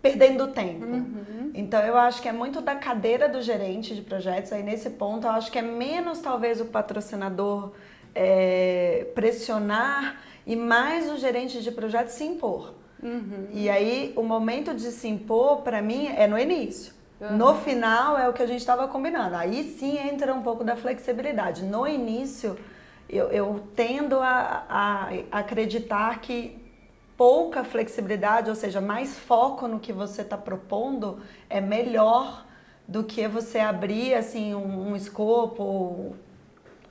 perdendo 0.00 0.48
tempo. 0.48 0.84
Uhum. 0.84 1.50
Então 1.54 1.80
eu 1.80 1.96
acho 1.96 2.20
que 2.20 2.28
é 2.28 2.32
muito 2.32 2.60
da 2.60 2.74
cadeira 2.74 3.28
do 3.28 3.40
gerente 3.40 3.94
de 3.94 4.02
projetos. 4.02 4.52
Aí 4.52 4.62
nesse 4.62 4.90
ponto 4.90 5.26
eu 5.26 5.30
acho 5.30 5.50
que 5.50 5.58
é 5.58 5.62
menos 5.62 6.18
talvez 6.18 6.60
o 6.60 6.66
patrocinador 6.66 7.72
é, 8.14 9.06
pressionar 9.14 10.20
e 10.46 10.56
mais 10.56 11.10
o 11.10 11.16
gerente 11.16 11.62
de 11.62 11.70
projetos 11.70 12.14
se 12.14 12.24
impor. 12.24 12.74
Uhum. 13.02 13.48
E 13.52 13.70
aí 13.70 14.12
o 14.16 14.22
momento 14.22 14.74
de 14.74 14.90
se 14.90 15.08
impor 15.08 15.62
para 15.62 15.80
mim 15.80 16.08
é 16.08 16.26
no 16.26 16.38
início. 16.38 16.92
Uhum. 17.20 17.36
No 17.36 17.54
final 17.54 18.18
é 18.18 18.28
o 18.28 18.32
que 18.32 18.42
a 18.42 18.46
gente 18.46 18.60
estava 18.60 18.88
combinando. 18.88 19.36
Aí 19.36 19.62
sim 19.62 19.96
entra 19.96 20.34
um 20.34 20.42
pouco 20.42 20.64
da 20.64 20.74
flexibilidade. 20.74 21.62
No 21.64 21.86
início 21.86 22.58
eu, 23.12 23.28
eu 23.28 23.62
tendo 23.76 24.18
a, 24.18 24.64
a 24.68 25.38
acreditar 25.38 26.20
que 26.20 26.58
pouca 27.16 27.62
flexibilidade, 27.62 28.48
ou 28.48 28.56
seja, 28.56 28.80
mais 28.80 29.18
foco 29.18 29.68
no 29.68 29.78
que 29.78 29.92
você 29.92 30.22
está 30.22 30.36
propondo, 30.36 31.20
é 31.48 31.60
melhor 31.60 32.46
do 32.88 33.04
que 33.04 33.28
você 33.28 33.58
abrir 33.58 34.14
assim 34.14 34.54
um, 34.54 34.88
um 34.88 34.96
escopo, 34.96 36.16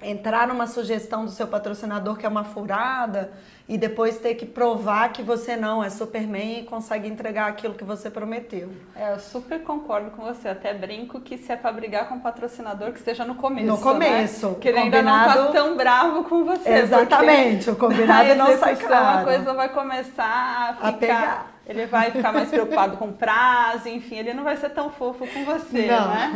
entrar 0.01 0.47
numa 0.47 0.67
sugestão 0.67 1.25
do 1.25 1.31
seu 1.31 1.47
patrocinador 1.47 2.17
que 2.17 2.25
é 2.25 2.29
uma 2.29 2.43
furada 2.43 3.31
e 3.69 3.77
depois 3.77 4.17
ter 4.17 4.35
que 4.35 4.45
provar 4.45 5.13
que 5.13 5.21
você 5.21 5.55
não 5.55 5.83
é 5.83 5.89
Superman 5.89 6.59
e 6.59 6.63
consegue 6.63 7.07
entregar 7.07 7.47
aquilo 7.47 7.73
que 7.73 7.83
você 7.83 8.09
prometeu. 8.09 8.69
É, 8.95 9.13
eu 9.13 9.19
super 9.19 9.61
concordo 9.63 10.11
com 10.11 10.23
você. 10.23 10.49
Até 10.49 10.73
brinco 10.73 11.21
que 11.21 11.37
se 11.37 11.51
é 11.51 11.55
para 11.55 11.71
brigar 11.71 12.09
com 12.09 12.15
o 12.15 12.19
patrocinador, 12.19 12.91
que 12.91 12.99
esteja 12.99 13.23
no 13.23 13.35
começo. 13.35 13.67
No 13.67 13.77
começo. 13.77 14.49
Né? 14.49 14.55
Que 14.59 14.67
ele 14.67 14.79
ainda 14.79 15.01
não 15.01 15.13
tá 15.13 15.45
tão 15.51 15.77
bravo 15.77 16.23
com 16.25 16.43
você. 16.43 16.69
Exatamente, 16.69 17.69
o 17.69 17.75
combinado 17.75 18.33
não 18.35 18.57
sai 18.57 18.75
claro. 18.75 19.19
A 19.19 19.23
coisa 19.23 19.53
vai 19.53 19.69
começar 19.69 20.25
a 20.25 20.73
ficar. 20.73 20.87
A 20.87 20.93
pegar. 20.93 21.50
Ele 21.71 21.85
vai 21.85 22.11
ficar 22.11 22.33
mais 22.33 22.49
preocupado 22.49 22.97
com 22.97 23.13
prazo, 23.13 23.87
enfim, 23.87 24.17
ele 24.17 24.33
não 24.33 24.43
vai 24.43 24.57
ser 24.57 24.69
tão 24.71 24.91
fofo 24.91 25.25
com 25.25 25.45
você, 25.45 25.87
não. 25.87 26.09
né? 26.09 26.33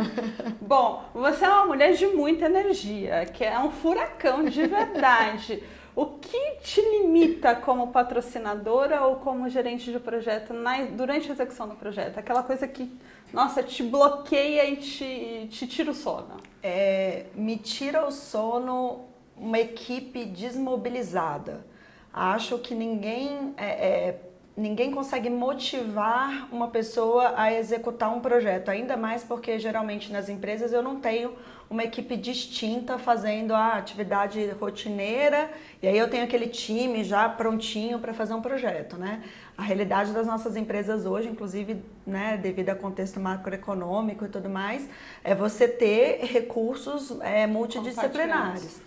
Bom, 0.62 1.04
você 1.12 1.44
é 1.44 1.48
uma 1.48 1.66
mulher 1.66 1.92
de 1.92 2.06
muita 2.06 2.46
energia, 2.46 3.26
que 3.26 3.44
é 3.44 3.58
um 3.58 3.70
furacão 3.70 4.44
de 4.44 4.66
verdade. 4.66 5.62
O 5.94 6.06
que 6.06 6.56
te 6.62 6.80
limita 6.80 7.54
como 7.54 7.88
patrocinadora 7.88 9.02
ou 9.02 9.16
como 9.16 9.48
gerente 9.48 9.92
de 9.92 10.00
projeto 10.00 10.54
na, 10.54 10.84
durante 10.84 11.30
a 11.30 11.34
execução 11.34 11.68
do 11.68 11.74
projeto? 11.74 12.18
Aquela 12.18 12.42
coisa 12.42 12.66
que, 12.66 12.90
nossa, 13.32 13.62
te 13.62 13.82
bloqueia 13.82 14.64
e 14.64 14.76
te, 14.76 15.48
te 15.50 15.66
tira 15.66 15.90
o 15.90 15.94
sono. 15.94 16.38
É, 16.62 17.26
me 17.34 17.56
tira 17.58 18.06
o 18.06 18.10
sono 18.10 19.04
uma 19.36 19.58
equipe 19.58 20.24
desmobilizada. 20.24 21.66
Acho 22.12 22.58
que 22.58 22.74
ninguém 22.74 23.52
é, 23.58 23.66
é, 23.66 24.20
ninguém 24.56 24.90
consegue 24.90 25.28
motivar 25.28 26.48
uma 26.50 26.68
pessoa 26.68 27.34
a 27.36 27.52
executar 27.52 28.10
um 28.10 28.20
projeto, 28.20 28.70
ainda 28.70 28.96
mais 28.96 29.22
porque 29.22 29.58
geralmente 29.58 30.10
nas 30.10 30.28
empresas 30.28 30.72
eu 30.72 30.82
não 30.82 30.98
tenho 30.98 31.34
uma 31.68 31.84
equipe 31.84 32.16
distinta 32.16 32.96
fazendo 32.96 33.52
a 33.52 33.74
atividade 33.74 34.48
rotineira 34.58 35.50
e 35.82 35.88
aí 35.88 35.98
eu 35.98 36.08
tenho 36.08 36.24
aquele 36.24 36.46
time 36.46 37.04
já 37.04 37.28
prontinho 37.28 37.98
para 37.98 38.14
fazer 38.14 38.34
um 38.34 38.40
projeto, 38.40 38.96
né? 38.96 39.22
A 39.58 39.62
realidade 39.62 40.12
das 40.12 40.26
nossas 40.26 40.56
empresas 40.56 41.04
hoje, 41.04 41.28
inclusive, 41.28 41.82
né, 42.06 42.36
devido 42.36 42.70
ao 42.70 42.76
contexto 42.76 43.18
macroeconômico 43.18 44.24
e 44.24 44.28
tudo 44.28 44.48
mais, 44.48 44.88
é 45.24 45.34
você 45.34 45.66
ter 45.66 46.24
recursos 46.24 47.18
é, 47.20 47.46
multidisciplinares. 47.46 48.80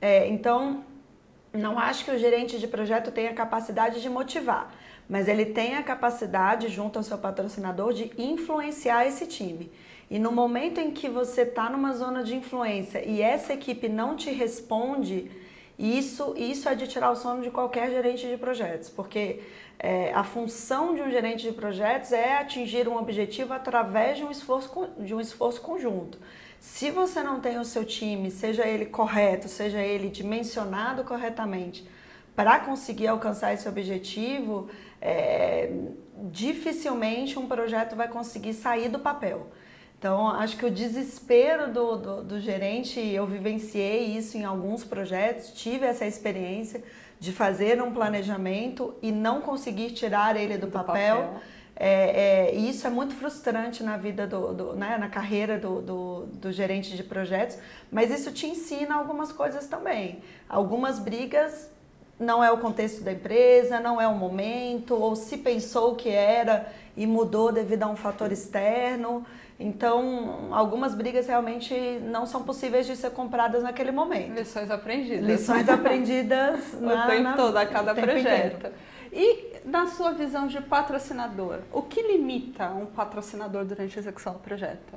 É, 0.00 0.26
então, 0.28 0.82
não 1.52 1.78
acho 1.78 2.04
que 2.04 2.10
o 2.10 2.18
gerente 2.18 2.58
de 2.58 2.66
projeto 2.66 3.12
tenha 3.12 3.32
capacidade 3.32 4.00
de 4.00 4.08
motivar 4.08 4.72
mas 5.08 5.28
ele 5.28 5.46
tem 5.46 5.76
a 5.76 5.82
capacidade, 5.82 6.68
junto 6.68 6.98
ao 6.98 7.02
seu 7.02 7.18
patrocinador, 7.18 7.92
de 7.92 8.10
influenciar 8.16 9.06
esse 9.06 9.26
time. 9.26 9.70
E 10.10 10.18
no 10.18 10.30
momento 10.30 10.80
em 10.80 10.90
que 10.90 11.08
você 11.08 11.42
está 11.42 11.70
numa 11.70 11.92
zona 11.92 12.22
de 12.22 12.36
influência 12.36 13.04
e 13.04 13.22
essa 13.22 13.54
equipe 13.54 13.88
não 13.88 14.16
te 14.16 14.30
responde, 14.30 15.30
isso, 15.78 16.34
isso 16.36 16.68
é 16.68 16.74
de 16.74 16.86
tirar 16.86 17.10
o 17.10 17.16
sono 17.16 17.42
de 17.42 17.50
qualquer 17.50 17.90
gerente 17.90 18.28
de 18.28 18.36
projetos, 18.36 18.88
porque 18.88 19.40
é, 19.78 20.12
a 20.12 20.22
função 20.22 20.94
de 20.94 21.02
um 21.02 21.10
gerente 21.10 21.42
de 21.42 21.52
projetos 21.52 22.12
é 22.12 22.38
atingir 22.38 22.86
um 22.86 22.96
objetivo 22.96 23.52
através 23.52 24.18
de 24.18 24.24
um 24.24 24.30
esforço, 24.30 24.88
de 24.98 25.14
um 25.14 25.20
esforço 25.20 25.60
conjunto. 25.60 26.18
Se 26.60 26.90
você 26.90 27.22
não 27.22 27.40
tem 27.40 27.58
o 27.58 27.64
seu 27.64 27.84
time, 27.84 28.30
seja 28.30 28.66
ele 28.66 28.86
correto, 28.86 29.48
seja 29.48 29.80
ele 29.80 30.08
dimensionado 30.08 31.02
corretamente, 31.04 31.86
para 32.34 32.58
conseguir 32.60 33.06
alcançar 33.06 33.54
esse 33.54 33.68
objetivo, 33.68 34.68
é, 35.00 35.70
dificilmente 36.30 37.38
um 37.38 37.46
projeto 37.46 37.94
vai 37.94 38.08
conseguir 38.08 38.54
sair 38.54 38.88
do 38.88 38.98
papel. 38.98 39.48
Então, 39.98 40.28
acho 40.28 40.56
que 40.58 40.66
o 40.66 40.70
desespero 40.70 41.72
do, 41.72 41.96
do, 41.96 42.22
do, 42.24 42.40
gerente, 42.40 43.00
eu 43.00 43.26
vivenciei 43.26 44.04
isso 44.04 44.36
em 44.36 44.44
alguns 44.44 44.84
projetos, 44.84 45.50
tive 45.52 45.86
essa 45.86 46.04
experiência 46.04 46.82
de 47.18 47.32
fazer 47.32 47.82
um 47.82 47.90
planejamento 47.90 48.94
e 49.00 49.10
não 49.10 49.40
conseguir 49.40 49.92
tirar 49.92 50.36
ele 50.36 50.58
do, 50.58 50.66
do 50.66 50.72
papel. 50.72 51.16
papel. 51.16 51.40
É, 51.76 52.50
é, 52.50 52.54
isso 52.54 52.86
é 52.86 52.90
muito 52.90 53.14
frustrante 53.14 53.82
na 53.82 53.96
vida 53.96 54.26
do, 54.26 54.52
do 54.52 54.76
né, 54.76 54.96
na 54.96 55.08
carreira 55.08 55.58
do, 55.58 55.82
do, 55.82 56.26
do, 56.26 56.52
gerente 56.52 56.96
de 56.96 57.02
projetos, 57.02 57.58
mas 57.90 58.12
isso 58.12 58.30
te 58.30 58.46
ensina 58.46 58.94
algumas 58.94 59.32
coisas 59.32 59.66
também. 59.66 60.22
Algumas 60.48 61.00
brigas 61.00 61.68
não 62.18 62.42
é 62.42 62.50
o 62.50 62.58
contexto 62.58 63.02
da 63.02 63.12
empresa, 63.12 63.80
não 63.80 64.00
é 64.00 64.06
o 64.06 64.14
momento, 64.14 64.94
ou 64.94 65.16
se 65.16 65.38
pensou 65.38 65.94
que 65.94 66.08
era 66.08 66.72
e 66.96 67.06
mudou 67.06 67.50
devido 67.52 67.82
a 67.82 67.88
um 67.88 67.96
fator 67.96 68.30
externo. 68.30 69.26
Então, 69.58 70.48
algumas 70.52 70.94
brigas 70.94 71.26
realmente 71.26 71.74
não 72.02 72.26
são 72.26 72.42
possíveis 72.42 72.86
de 72.86 72.96
ser 72.96 73.10
compradas 73.10 73.62
naquele 73.62 73.92
momento. 73.92 74.34
Lições 74.34 74.70
aprendidas. 74.70 75.26
Lições 75.26 75.68
aprendidas 75.68 76.60
o 76.74 77.06
tempo 77.08 77.22
na, 77.22 77.36
todo, 77.36 77.56
a 77.56 77.66
cada 77.66 77.94
projeto. 77.94 78.56
Inteiro. 78.56 78.74
E 79.12 79.60
na 79.64 79.86
sua 79.86 80.10
visão 80.10 80.48
de 80.48 80.60
patrocinador, 80.60 81.60
o 81.72 81.82
que 81.82 82.02
limita 82.02 82.68
um 82.70 82.86
patrocinador 82.86 83.64
durante 83.64 83.96
a 83.96 84.00
execução 84.02 84.32
do 84.32 84.40
projeto? 84.40 84.94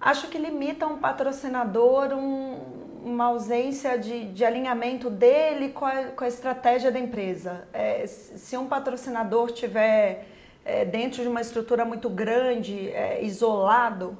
Acho 0.00 0.28
que 0.28 0.38
limita 0.38 0.86
um 0.86 0.98
patrocinador 0.98 2.14
um, 2.14 2.75
uma 3.06 3.26
ausência 3.26 3.96
de, 3.96 4.32
de 4.32 4.44
alinhamento 4.44 5.08
dele 5.08 5.68
com 5.68 5.86
a, 5.86 6.06
com 6.06 6.24
a 6.24 6.26
estratégia 6.26 6.90
da 6.90 6.98
empresa. 6.98 7.68
É, 7.72 8.04
se 8.04 8.56
um 8.56 8.66
patrocinador 8.66 9.52
tiver 9.52 10.26
é, 10.64 10.84
dentro 10.84 11.22
de 11.22 11.28
uma 11.28 11.40
estrutura 11.40 11.84
muito 11.84 12.10
grande, 12.10 12.90
é, 12.90 13.24
isolado, 13.24 14.18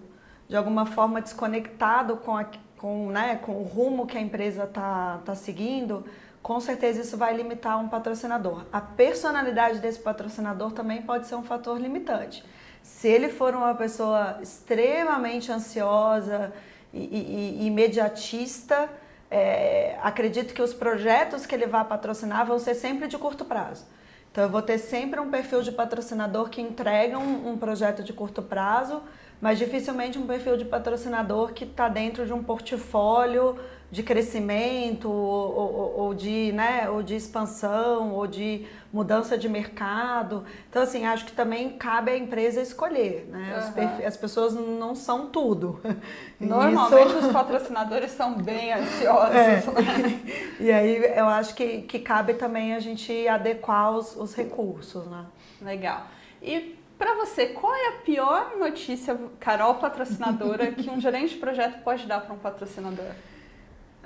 de 0.49 0.55
alguma 0.55 0.87
forma 0.87 1.21
desconectado 1.21 2.17
com, 2.19 2.37
a, 2.37 2.47
com, 2.79 3.11
né, 3.11 3.41
com 3.43 3.57
o 3.57 3.65
rumo 3.65 4.07
que 4.07 4.17
a 4.17 4.21
empresa 4.21 4.63
está 4.63 5.21
tá 5.25 5.35
seguindo, 5.35 6.05
com 6.41 6.61
certeza 6.61 7.01
isso 7.01 7.17
vai 7.17 7.37
limitar 7.37 7.81
um 7.81 7.89
patrocinador. 7.89 8.67
A 8.73 8.81
personalidade 8.81 9.81
desse 9.81 9.99
patrocinador 9.99 10.71
também 10.71 11.03
pode 11.03 11.27
ser 11.27 11.35
um 11.35 11.43
fator 11.43 11.81
limitante. 11.81 12.45
Se 12.85 13.09
ele 13.09 13.31
for 13.31 13.53
uma 13.53 13.75
pessoa 13.75 14.39
extremamente 14.41 15.51
ansiosa 15.51 16.53
e, 16.97 17.59
e, 17.63 17.67
imediatista, 17.67 18.89
é, 19.31 19.97
acredito 20.03 20.55
que 20.55 20.63
os 20.63 20.73
projetos 20.73 21.45
que 21.47 21.55
ele 21.55 21.67
vai 21.67 21.85
patrocinar 21.85 22.47
vão 22.47 22.59
ser 22.59 22.75
sempre 22.75 23.09
de 23.09 23.19
curto 23.19 23.45
prazo. 23.45 23.85
Então, 24.31 24.45
eu 24.45 24.51
vou 24.51 24.63
ter 24.63 24.79
sempre 24.79 25.19
um 25.19 25.31
perfil 25.31 25.63
de 25.63 25.73
patrocinador 25.73 26.51
que 26.51 26.61
entrega 26.61 27.19
um, 27.19 27.53
um 27.53 27.59
projeto 27.59 28.03
de 28.03 28.13
curto 28.13 28.43
prazo, 28.43 29.03
mas 29.41 29.59
dificilmente 29.59 30.19
um 30.19 30.27
perfil 30.27 30.57
de 30.57 30.65
patrocinador 30.65 31.53
que 31.53 31.65
está 31.65 31.89
dentro 31.89 32.27
de 32.27 32.33
um 32.33 32.43
portfólio 32.43 33.59
de 33.91 34.03
crescimento 34.03 35.09
ou, 35.09 35.57
ou, 35.57 35.99
ou, 35.99 36.15
de, 36.15 36.53
né, 36.53 36.89
ou 36.91 37.03
de 37.03 37.15
expansão 37.15 38.13
ou 38.13 38.27
de 38.27 38.67
mudança 38.93 39.39
de 39.39 39.49
mercado. 39.49 40.45
Então, 40.69 40.83
assim, 40.83 41.07
acho 41.07 41.25
que 41.25 41.33
também 41.33 41.71
cabe 41.71 42.11
à 42.11 42.17
empresa 42.17 42.61
escolher. 42.61 43.29
Né? 43.31 43.55
Uhum. 43.77 44.07
As 44.07 44.17
pessoas 44.17 44.55
não 44.55 44.95
são 44.95 45.27
tudo. 45.27 45.81
Normalmente 46.41 47.09
Isso... 47.09 47.27
os 47.27 47.33
patrocinadores 47.33 48.11
são 48.11 48.35
bem 48.35 48.73
ansiosos. 48.73 49.35
É. 49.35 49.57
Né? 49.57 50.23
E 50.59 50.73
aí 50.73 50.97
eu 51.15 51.27
acho 51.27 51.55
que, 51.55 51.83
que 51.83 51.99
cabe 51.99 52.35
também 52.35 52.75
a 52.75 52.81
gente 52.81 53.29
adequar 53.29 53.93
os, 53.93 54.17
os 54.17 54.35
recursos. 54.35 55.07
Né? 55.07 55.25
Legal. 55.61 56.07
E 56.43 56.77
para 56.99 57.15
você, 57.15 57.47
qual 57.47 57.75
é 57.75 57.89
a 57.89 57.93
pior 58.05 58.57
notícia, 58.59 59.19
Carol, 59.39 59.75
patrocinadora, 59.75 60.73
que 60.73 60.89
um 60.89 60.99
gerente 60.99 61.35
de 61.35 61.37
projeto 61.37 61.83
pode 61.83 62.07
dar 62.07 62.21
para 62.21 62.35
um 62.35 62.39
patrocinador? 62.39 63.13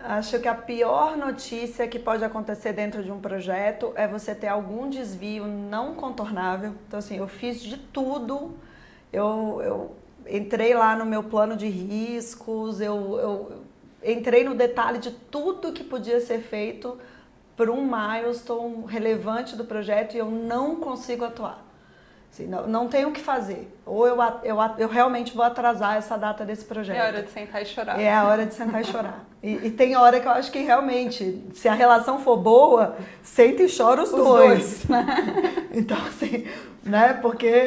Acho 0.02 0.40
que 0.40 0.48
a 0.48 0.54
pior 0.54 1.16
notícia 1.16 1.86
que 1.86 1.98
pode 1.98 2.24
acontecer 2.24 2.72
dentro 2.72 3.02
de 3.04 3.12
um 3.12 3.20
projeto 3.20 3.92
é 3.94 4.08
você 4.08 4.34
ter 4.34 4.48
algum 4.48 4.88
desvio 4.88 5.46
não 5.46 5.94
contornável. 5.94 6.74
Então, 6.88 6.98
assim, 6.98 7.18
eu 7.18 7.28
fiz 7.28 7.60
de 7.60 7.76
tudo, 7.76 8.56
eu, 9.12 9.60
eu 9.62 9.96
entrei 10.26 10.72
lá 10.74 10.96
no 10.96 11.04
meu 11.04 11.22
plano 11.22 11.54
de 11.54 11.68
riscos, 11.68 12.80
eu, 12.80 13.18
eu 13.18 13.62
entrei 14.02 14.42
no 14.42 14.54
detalhe 14.54 14.98
de 14.98 15.10
tudo 15.10 15.72
que 15.72 15.84
podia 15.84 16.20
ser 16.20 16.40
feito 16.40 16.98
para 17.54 17.70
um 17.70 17.84
milestone 17.84 18.86
relevante 18.86 19.54
do 19.54 19.66
projeto 19.66 20.14
e 20.14 20.18
eu 20.18 20.30
não 20.30 20.76
consigo 20.76 21.26
atuar. 21.26 21.69
Assim, 22.32 22.46
não, 22.46 22.66
não 22.66 22.88
tenho 22.88 23.08
o 23.08 23.12
que 23.12 23.20
fazer. 23.20 23.68
Ou 23.84 24.06
eu, 24.06 24.16
eu, 24.44 24.56
eu 24.78 24.88
realmente 24.88 25.34
vou 25.34 25.44
atrasar 25.44 25.96
essa 25.96 26.16
data 26.16 26.44
desse 26.44 26.64
projeto. 26.64 26.96
É 26.96 27.00
a 27.00 27.06
hora 27.06 27.22
de 27.22 27.30
sentar 27.30 27.62
e 27.62 27.66
chorar. 27.66 28.00
É 28.00 28.12
a 28.12 28.24
hora 28.24 28.46
de 28.46 28.54
sentar 28.54 28.80
e 28.80 28.84
chorar. 28.84 29.24
E, 29.42 29.68
e, 29.68 29.70
tem 29.70 29.96
hora 29.96 30.20
que 30.20 30.26
eu 30.26 30.32
acho 30.32 30.52
que 30.52 30.58
realmente, 30.58 31.42
se 31.54 31.66
a 31.66 31.72
relação 31.72 32.18
for 32.18 32.36
boa, 32.36 32.94
senta 33.22 33.62
e 33.62 33.74
chora 33.74 34.02
os, 34.02 34.12
os 34.12 34.22
dois. 34.22 34.84
dois. 34.84 35.00
então, 35.72 35.96
assim, 35.96 36.46
né? 36.84 37.14
Porque 37.14 37.66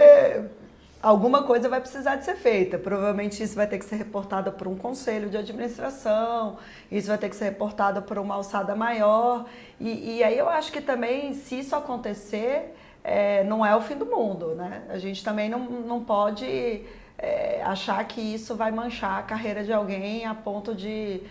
alguma 1.02 1.42
coisa 1.42 1.68
vai 1.68 1.82
precisar 1.82 2.18
de 2.18 2.26
ser 2.26 2.36
feita. 2.36 2.78
Provavelmente 2.78 3.42
isso 3.42 3.56
vai 3.56 3.66
ter 3.66 3.80
que 3.80 3.86
ser 3.86 3.96
reportado 3.96 4.52
por 4.52 4.68
um 4.68 4.76
conselho 4.76 5.32
de 5.32 5.38
administração, 5.38 6.58
isso 6.92 7.08
vai 7.08 7.18
ter 7.18 7.30
que 7.30 7.36
ser 7.36 7.46
reportado 7.46 8.04
por 8.04 8.20
uma 8.20 8.36
alçada 8.36 8.76
maior. 8.76 9.46
E, 9.80 10.18
e 10.18 10.24
aí 10.24 10.38
eu 10.38 10.48
acho 10.48 10.72
que 10.72 10.80
também, 10.80 11.34
se 11.34 11.58
isso 11.58 11.76
acontecer 11.76 12.76
é, 13.04 13.44
não 13.44 13.66
é 13.66 13.76
o 13.76 13.82
fim 13.82 13.96
do 13.96 14.06
mundo, 14.06 14.56
né? 14.56 14.84
A 14.90 14.98
gente 14.98 15.24
também 15.24 15.50
não, 15.50 15.60
não 15.60 16.04
pode 16.04 16.84
é, 17.18 17.62
achar 17.64 18.04
que 18.06 18.22
isso 18.22 18.56
vai 18.56 18.72
manchar 18.72 19.20
a 19.20 19.24
carreira 19.24 19.64
de 19.64 19.74
alguém 19.74 20.26
a 20.26 20.34
ponto 20.34 20.74
de 20.74 21.22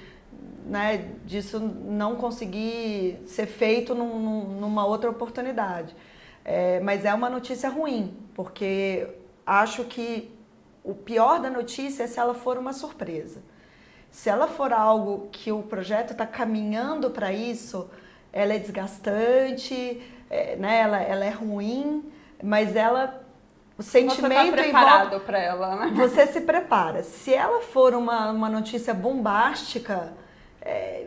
né, 0.67 1.11
disso 1.25 1.59
não 1.59 2.17
conseguir 2.17 3.23
ser 3.27 3.47
feito 3.47 3.95
num, 3.95 4.45
numa 4.61 4.87
outra 4.87 5.11
oportunidade. 5.11 5.95
É, 6.45 6.81
mas 6.81 7.05
é 7.05 7.15
uma 7.15 7.31
notícia 7.31 7.69
ruim, 7.69 8.17
porque 8.35 9.07
acho 9.47 9.85
que 9.85 10.31
o 10.85 10.95
pior 10.95 11.41
da 11.41 11.51
notícia 11.51 12.05
é 12.05 12.07
se 12.07 12.19
ela 12.19 12.35
for 12.35 12.59
uma 12.59 12.73
surpresa. 12.73 13.43
Se 14.11 14.29
ela 14.29 14.47
for 14.47 14.73
algo 14.73 15.29
que 15.33 15.51
o 15.53 15.63
projeto 15.63 16.13
está 16.13 16.27
caminhando 16.27 17.11
para 17.11 17.33
isso, 17.33 17.89
ela 18.33 18.53
é 18.55 18.59
desgastante, 18.59 20.03
é, 20.33 20.57
né, 20.57 20.81
ela, 20.81 21.01
ela 21.03 21.25
é 21.27 21.31
ruim, 21.31 22.11
mas 22.43 22.75
ela 22.75 23.21
o 23.77 23.83
sentimento 23.83 24.51
você 24.51 24.57
tá 24.57 24.63
preparado 24.63 25.21
para 25.21 25.39
ela, 25.39 25.77
né? 25.77 25.93
Você 25.95 26.27
se 26.27 26.41
prepara. 26.41 27.03
Se 27.03 27.35
ela 27.35 27.61
for 27.61 27.95
uma, 27.95 28.31
uma 28.31 28.49
notícia 28.49 28.95
bombástica, 28.95 30.13
é, 30.61 31.07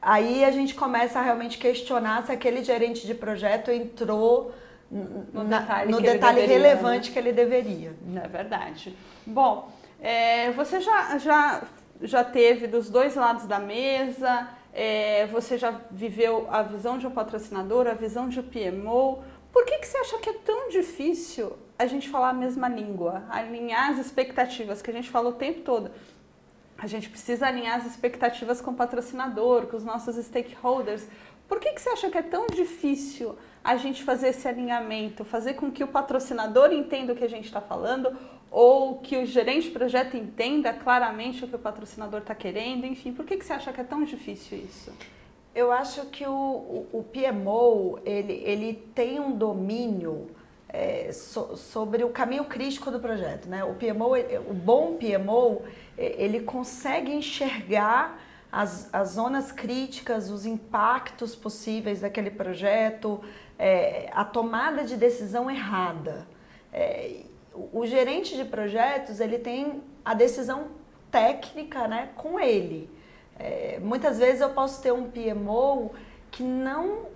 aí 0.00 0.44
a 0.44 0.50
gente 0.50 0.74
começa 0.74 1.18
a 1.18 1.22
realmente 1.22 1.58
questionar 1.58 2.24
se 2.24 2.32
aquele 2.32 2.62
gerente 2.62 3.06
de 3.06 3.14
projeto 3.14 3.70
entrou 3.70 4.54
no 4.90 5.44
na, 5.44 5.60
detalhe, 5.60 5.90
no 5.90 5.96
que 5.98 6.02
detalhe 6.04 6.40
deveria, 6.42 6.68
relevante 6.68 7.08
né? 7.08 7.12
que 7.12 7.18
ele 7.18 7.32
deveria. 7.32 7.92
É 8.22 8.28
verdade. 8.28 8.96
Bom, 9.26 9.70
é, 10.00 10.50
você 10.52 10.80
já, 10.80 11.18
já, 11.18 11.62
já 12.02 12.22
teve 12.22 12.66
dos 12.66 12.88
dois 12.88 13.14
lados 13.14 13.46
da 13.46 13.58
mesa, 13.58 14.48
é, 14.74 15.26
você 15.26 15.56
já 15.56 15.80
viveu 15.88 16.48
a 16.50 16.60
visão 16.62 16.98
de 16.98 17.06
um 17.06 17.10
patrocinador, 17.10 17.86
a 17.86 17.94
visão 17.94 18.28
de 18.28 18.40
um 18.40 18.42
PMO. 18.42 19.22
Por 19.52 19.64
que, 19.64 19.78
que 19.78 19.86
você 19.86 19.96
acha 19.98 20.18
que 20.18 20.28
é 20.28 20.32
tão 20.32 20.68
difícil 20.68 21.56
a 21.78 21.86
gente 21.86 22.08
falar 22.08 22.30
a 22.30 22.32
mesma 22.32 22.68
língua, 22.68 23.22
alinhar 23.30 23.90
as 23.90 23.98
expectativas 23.98 24.82
que 24.82 24.90
a 24.90 24.92
gente 24.92 25.08
fala 25.08 25.28
o 25.28 25.34
tempo 25.34 25.60
todo? 25.60 25.92
A 26.76 26.88
gente 26.88 27.08
precisa 27.08 27.46
alinhar 27.46 27.78
as 27.78 27.86
expectativas 27.86 28.60
com 28.60 28.72
o 28.72 28.74
patrocinador, 28.74 29.68
com 29.68 29.76
os 29.76 29.84
nossos 29.84 30.16
stakeholders. 30.16 31.06
Por 31.46 31.60
que, 31.60 31.72
que 31.72 31.80
você 31.80 31.90
acha 31.90 32.10
que 32.10 32.18
é 32.18 32.22
tão 32.22 32.48
difícil 32.48 33.38
a 33.62 33.76
gente 33.76 34.02
fazer 34.02 34.28
esse 34.28 34.48
alinhamento, 34.48 35.24
fazer 35.24 35.54
com 35.54 35.70
que 35.70 35.84
o 35.84 35.88
patrocinador 35.88 36.72
entenda 36.72 37.12
o 37.12 37.16
que 37.16 37.24
a 37.24 37.30
gente 37.30 37.44
está 37.44 37.60
falando 37.60 38.12
ou 38.54 38.98
que 38.98 39.16
o 39.16 39.26
gerente 39.26 39.64
de 39.64 39.70
projeto 39.72 40.16
entenda 40.16 40.72
claramente 40.72 41.44
o 41.44 41.48
que 41.48 41.56
o 41.56 41.58
patrocinador 41.58 42.20
está 42.20 42.36
querendo, 42.36 42.86
enfim, 42.86 43.12
por 43.12 43.24
que, 43.24 43.36
que 43.36 43.44
você 43.44 43.52
acha 43.52 43.72
que 43.72 43.80
é 43.80 43.84
tão 43.84 44.04
difícil 44.04 44.56
isso? 44.58 44.92
Eu 45.52 45.72
acho 45.72 46.06
que 46.06 46.24
o, 46.24 46.86
o, 46.92 47.04
PMO, 47.12 47.98
ele, 48.04 48.34
ele 48.44 48.74
tem 48.94 49.18
um 49.18 49.36
domínio 49.36 50.30
é, 50.68 51.10
so, 51.10 51.56
sobre 51.56 52.04
o 52.04 52.10
caminho 52.10 52.44
crítico 52.44 52.92
do 52.92 53.00
projeto. 53.00 53.48
Né? 53.48 53.64
O 53.64 53.74
PMO, 53.74 54.12
o 54.48 54.54
bom 54.54 54.98
PMO, 54.98 55.62
ele 55.98 56.38
consegue 56.38 57.12
enxergar 57.12 58.20
as, 58.52 58.88
as 58.94 59.08
zonas 59.10 59.50
críticas, 59.50 60.30
os 60.30 60.46
impactos 60.46 61.34
possíveis 61.34 62.02
daquele 62.02 62.30
projeto, 62.30 63.20
é, 63.58 64.08
a 64.12 64.24
tomada 64.24 64.84
de 64.84 64.96
decisão 64.96 65.50
errada. 65.50 66.24
É, 66.72 67.24
o 67.72 67.86
gerente 67.86 68.36
de 68.36 68.44
projetos 68.44 69.20
ele 69.20 69.38
tem 69.38 69.82
a 70.04 70.14
decisão 70.14 70.68
técnica 71.10 71.86
né, 71.86 72.10
com 72.16 72.40
ele. 72.40 72.90
É, 73.38 73.78
muitas 73.80 74.18
vezes 74.18 74.40
eu 74.40 74.50
posso 74.50 74.82
ter 74.82 74.92
um 74.92 75.10
PMO 75.10 75.92
que 76.30 76.42
não 76.42 77.06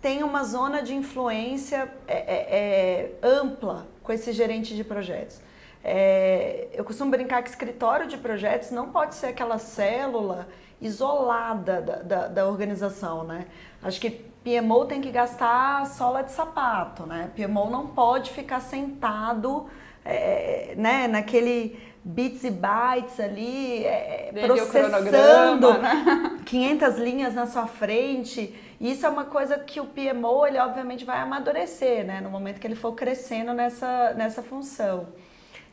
tem 0.00 0.22
uma 0.22 0.44
zona 0.44 0.82
de 0.82 0.94
influência 0.94 1.90
é, 2.06 2.16
é, 2.16 2.56
é 2.58 3.12
ampla 3.22 3.86
com 4.02 4.12
esse 4.12 4.32
gerente 4.32 4.74
de 4.74 4.84
projetos. 4.84 5.40
É, 5.82 6.68
eu 6.72 6.84
costumo 6.84 7.10
brincar 7.10 7.42
que 7.42 7.48
escritório 7.48 8.06
de 8.06 8.18
projetos 8.18 8.70
não 8.70 8.90
pode 8.90 9.14
ser 9.14 9.28
aquela 9.28 9.58
célula 9.58 10.48
isolada 10.80 11.80
da, 11.80 11.96
da, 11.96 12.28
da 12.28 12.48
organização, 12.48 13.24
né? 13.24 13.46
Acho 13.82 14.00
que 14.00 14.29
PMO 14.42 14.86
tem 14.86 15.00
que 15.00 15.10
gastar 15.10 15.86
sola 15.86 16.22
de 16.22 16.32
sapato, 16.32 17.04
né? 17.04 17.30
PMO 17.36 17.68
não 17.68 17.88
pode 17.88 18.30
ficar 18.30 18.60
sentado, 18.60 19.68
é, 20.04 20.74
né, 20.76 21.06
naquele 21.06 21.78
bits 22.02 22.44
e 22.44 22.50
bytes 22.50 23.20
ali, 23.20 23.84
é, 23.84 24.30
processando 24.46 25.78
né? 25.78 26.38
500 26.46 26.98
linhas 26.98 27.34
na 27.34 27.46
sua 27.46 27.66
frente. 27.66 28.54
Isso 28.80 29.04
é 29.04 29.08
uma 29.10 29.24
coisa 29.24 29.58
que 29.58 29.78
o 29.78 29.84
PMO, 29.84 30.46
ele 30.46 30.58
obviamente 30.58 31.04
vai 31.04 31.18
amadurecer, 31.18 32.04
né? 32.06 32.20
No 32.22 32.30
momento 32.30 32.58
que 32.58 32.66
ele 32.66 32.74
for 32.76 32.92
crescendo 32.92 33.52
nessa, 33.52 34.14
nessa 34.14 34.42
função. 34.42 35.08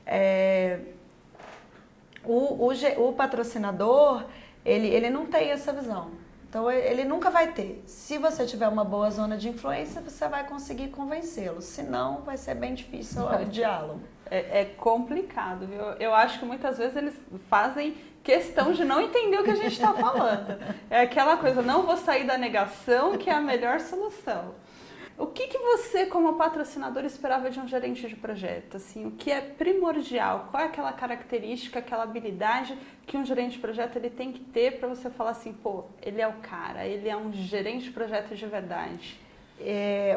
É, 0.06 0.80
o, 2.26 2.68
o, 2.68 3.08
o 3.08 3.14
patrocinador, 3.14 4.26
ele, 4.66 4.88
ele 4.88 5.10
não 5.10 5.26
tem 5.26 5.52
essa 5.52 5.72
visão. 5.72 6.27
Então 6.58 6.72
ele 6.72 7.04
nunca 7.04 7.30
vai 7.30 7.52
ter. 7.52 7.84
Se 7.86 8.18
você 8.18 8.44
tiver 8.44 8.68
uma 8.68 8.84
boa 8.84 9.12
zona 9.12 9.38
de 9.38 9.48
influência, 9.48 10.02
você 10.02 10.28
vai 10.28 10.44
conseguir 10.48 10.88
convencê-lo. 10.88 11.62
Se 11.62 11.84
não, 11.84 12.22
vai 12.22 12.36
ser 12.36 12.56
bem 12.56 12.74
difícil 12.74 13.22
o 13.22 13.46
diálogo. 13.46 14.02
É, 14.26 14.62
é, 14.62 14.66
complicado, 14.66 15.68
viu? 15.68 15.80
Eu 16.00 16.16
acho 16.16 16.40
que 16.40 16.46
muitas 16.46 16.80
vezes 16.80 16.96
eles 16.96 17.14
fazem 17.48 17.96
questão 18.24 18.72
de 18.74 18.84
não 18.84 19.00
entender 19.00 19.38
o 19.38 19.44
que 19.44 19.52
a 19.52 19.56
gente 19.56 19.74
está 19.74 19.94
falando. 19.94 20.58
É 20.90 21.02
aquela 21.02 21.38
coisa, 21.38 21.62
não 21.62 21.84
vou 21.84 21.96
sair 21.96 22.26
da 22.26 22.40
negação, 22.40 23.20
que 23.20 23.30
é 23.30 23.34
a 23.34 23.40
melhor 23.40 23.80
solução. 23.80 24.56
O 25.18 25.26
que, 25.26 25.48
que 25.48 25.58
você, 25.58 26.06
como 26.06 26.36
patrocinador, 26.36 27.04
esperava 27.04 27.50
de 27.50 27.60
um 27.60 27.68
gerente 27.68 28.08
de 28.08 28.16
projeto? 28.16 28.78
Assim, 28.78 29.08
o 29.08 29.12
que 29.12 29.32
é 29.32 29.42
primordial? 29.42 30.50
Qual 30.52 30.62
é 30.62 30.68
aquela 30.68 30.94
característica, 30.94 31.80
aquela 31.80 32.04
habilidade 32.04 32.78
que 33.08 33.18
um 33.18 33.26
gerente 33.26 33.54
de 33.54 33.60
projeto 33.60 33.96
ele 33.96 34.12
tem 34.12 34.32
que 34.32 34.42
ter 34.42 34.78
para 34.78 34.88
você 34.88 35.10
falar 35.10 35.32
assim, 35.32 35.54
pô, 35.54 35.86
ele 36.04 36.22
é 36.22 36.28
o 36.28 36.34
cara, 36.34 36.86
ele 36.86 37.10
é 37.10 37.18
um 37.18 37.34
gerente 37.34 37.86
de 37.86 37.92
projeto 37.92 38.36
de 38.36 38.46
verdade? 38.46 39.20
É, 39.60 40.16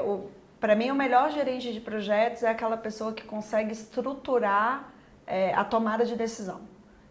para 0.60 0.76
mim, 0.76 0.90
o 0.90 0.94
melhor 0.94 1.30
gerente 1.30 1.72
de 1.72 1.80
projetos 1.80 2.42
é 2.42 2.50
aquela 2.50 2.76
pessoa 2.76 3.14
que 3.14 3.24
consegue 3.24 3.72
estruturar 3.72 4.92
é, 5.26 5.54
a 5.54 5.64
tomada 5.64 6.04
de 6.04 6.14
decisão. 6.14 6.60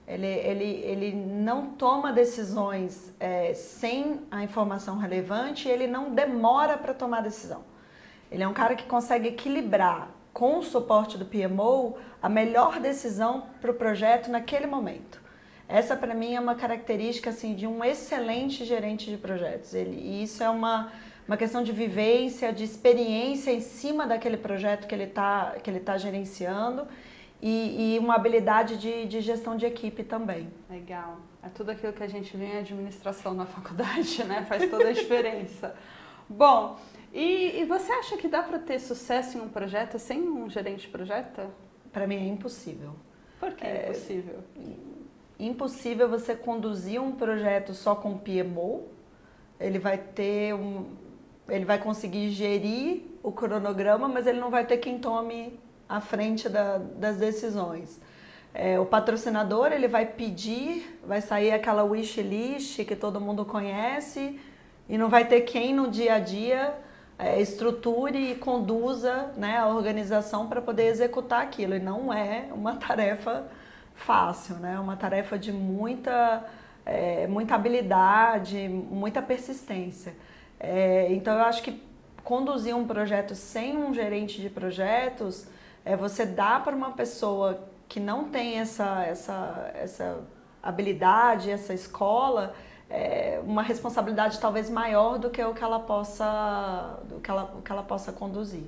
Ele, 0.08 0.28
ele, 0.28 0.82
ele 0.84 1.12
não 1.12 1.71
toma 1.71 2.13
decisões 2.13 3.15
é, 3.19 3.54
sem 3.56 4.21
a 4.30 4.43
informação 4.43 4.97
relevante 4.97 5.67
ele 5.67 5.88
não 5.88 6.13
demora 6.13 6.78
para 6.78 6.93
tomar 6.93 7.21
decisão. 7.21 7.63
Ele 8.32 8.44
é 8.44 8.48
um 8.48 8.54
cara 8.54 8.76
que 8.76 8.86
consegue 8.86 9.28
equilibrar 9.30 10.10
com 10.34 10.60
o 10.60 10.63
suporte 10.63 11.18
do 11.18 11.26
PMO 11.26 11.98
a 12.22 12.30
melhor 12.30 12.80
decisão 12.80 13.48
para 13.60 13.72
o 13.72 13.74
projeto 13.74 14.30
naquele 14.30 14.68
momento. 14.68 15.22
Essa 15.68 15.96
para 15.96 16.15
mim 16.15 16.34
é 16.34 16.39
uma 16.39 16.56
característica 16.56 17.30
assim 17.30 17.54
de 17.54 17.68
um 17.68 17.84
excelente 17.84 18.65
gerente 18.65 19.10
de 19.10 19.18
projetos. 19.18 19.74
Ele, 19.74 19.96
e 20.00 20.24
isso 20.24 20.44
é 20.44 20.50
uma, 20.50 20.92
uma 21.28 21.38
questão 21.38 21.62
de 21.63 21.72
vivência, 21.72 22.52
de 22.52 22.63
experiência 22.63 23.52
em 23.52 23.62
cima 23.62 24.08
daquele 24.08 24.38
projeto 24.38 24.88
que 24.88 24.96
ele 24.96 25.04
está 25.04 25.56
que 25.62 25.70
ele 25.70 25.80
tá 25.80 25.98
gerenciando 25.98 26.88
e, 27.42 27.96
e 27.96 28.00
uma 28.00 28.15
habilidade 28.15 28.78
de, 28.78 29.06
de, 29.06 29.22
gestão 29.22 29.56
de 29.56 29.65
equipe 29.65 30.04
também. 30.04 30.52
Legal. 30.70 31.18
É 31.42 31.50
tudo 31.50 31.70
aquilo 31.72 31.94
que 31.94 32.04
a 32.04 32.08
gente 32.08 32.36
vê 32.36 32.46
em 32.46 32.58
administração 32.58 33.34
na 33.34 33.46
faculdade, 33.46 34.24
né? 34.26 34.46
Faz 34.48 34.70
toda 34.70 34.89
a 34.89 34.92
diferença. 34.92 35.76
Bom, 36.28 36.78
e, 37.13 37.62
e 37.62 37.65
você 37.65 37.91
acha 37.91 38.17
que 38.17 38.28
dá 38.28 38.43
para 38.43 38.60
ter 38.60 38.80
sucesso 38.80 39.38
em 39.38 39.41
um 39.41 39.50
projeto 39.50 39.98
sem 39.98 40.22
um 40.22 40.50
gerente 40.50 40.82
de 40.82 40.88
projeto? 40.89 41.41
Para 41.91 42.06
mim 42.06 42.15
é 42.15 42.28
impossível. 42.28 42.93
Por 43.39 43.54
que 43.54 43.65
é 43.65 43.86
impossível? 43.86 44.39
Impossível 45.39 46.10
você 46.10 46.36
conduzir 46.36 47.02
um 47.02 47.13
projeto 47.13 47.74
só 47.74 47.95
com 47.95 48.17
PMO. 48.17 48.88
Ele 49.60 49.80
vai 49.80 49.98
ter 49.98 50.54
um, 50.54 50.91
ele 51.48 51.65
vai 51.65 51.80
conseguir 51.80 52.30
gerir 52.30 53.04
o 53.24 53.32
cronograma, 53.32 54.08
mas 54.08 54.28
ele 54.28 54.39
não 54.39 54.50
vai 54.50 54.65
ter 54.65 54.78
quem 54.78 55.00
tome 55.00 55.60
a 55.88 56.00
frente 56.00 56.48
da, 56.48 56.78
das 56.78 57.17
decisões. 57.17 58.00
É, 58.54 58.80
o 58.80 58.86
patrocinador 58.86 59.72
ele 59.72 59.88
vai 59.88 60.06
pedir, 60.06 61.00
vai 61.06 61.22
sair 61.22 61.52
aquela 61.52 61.84
wish 61.84 62.22
list 62.22 62.84
que 62.84 62.95
todo 62.95 63.19
mundo 63.19 63.45
conhece 63.45 64.39
e 64.88 64.98
não 64.98 65.08
vai 65.08 65.28
ter 65.28 65.41
quem 65.41 65.74
no 65.74 65.89
dia 65.89 66.15
a 66.15 66.19
dia 66.19 66.76
é, 67.20 67.42
estruture 67.42 68.18
e 68.32 68.36
conduza 68.36 69.34
né, 69.36 69.58
a 69.58 69.68
organização 69.68 70.48
para 70.48 70.62
poder 70.62 70.88
executar 70.88 71.42
aquilo. 71.42 71.76
E 71.76 71.80
não 71.80 72.14
é 72.14 72.48
uma 72.54 72.78
tarefa 72.80 73.46
fácil, 73.94 74.56
né? 74.56 74.76
É 74.76 74.80
uma 74.80 74.96
tarefa 74.96 75.38
de 75.38 75.52
muita, 75.52 76.46
é, 76.86 77.28
muita 77.28 77.56
habilidade, 77.56 78.70
muita 78.70 79.22
persistência. 79.22 80.16
É, 80.58 81.12
então 81.12 81.34
eu 81.38 81.44
acho 81.44 81.62
que 81.62 81.84
conduzir 82.24 82.74
um 82.76 82.88
projeto 82.88 83.36
sem 83.36 83.76
um 83.76 83.94
gerente 83.94 84.42
de 84.42 84.50
projetos 84.50 85.48
é 85.84 85.98
você 85.98 86.26
dar 86.26 86.64
para 86.64 86.76
uma 86.76 86.92
pessoa 86.92 87.68
que 87.88 88.00
não 88.00 88.30
tem 88.30 88.60
essa, 88.60 89.04
essa, 89.04 89.72
essa 89.74 90.20
habilidade, 90.62 91.50
essa 91.50 91.74
escola, 91.74 92.54
é, 92.89 93.39
uma 93.43 93.62
responsabilidade 93.62 94.39
talvez 94.39 94.69
maior 94.69 95.19
do 95.19 95.30
que 95.30 95.43
o 95.43 95.54
que 95.54 95.63
ela 95.63 95.80
possa, 95.80 96.99
do 97.08 97.19
que 97.19 97.30
ela, 97.30 97.43
o 97.58 97.62
que 97.62 97.71
ela 97.71 97.84
possa 97.84 98.12
conduzir. 98.12 98.63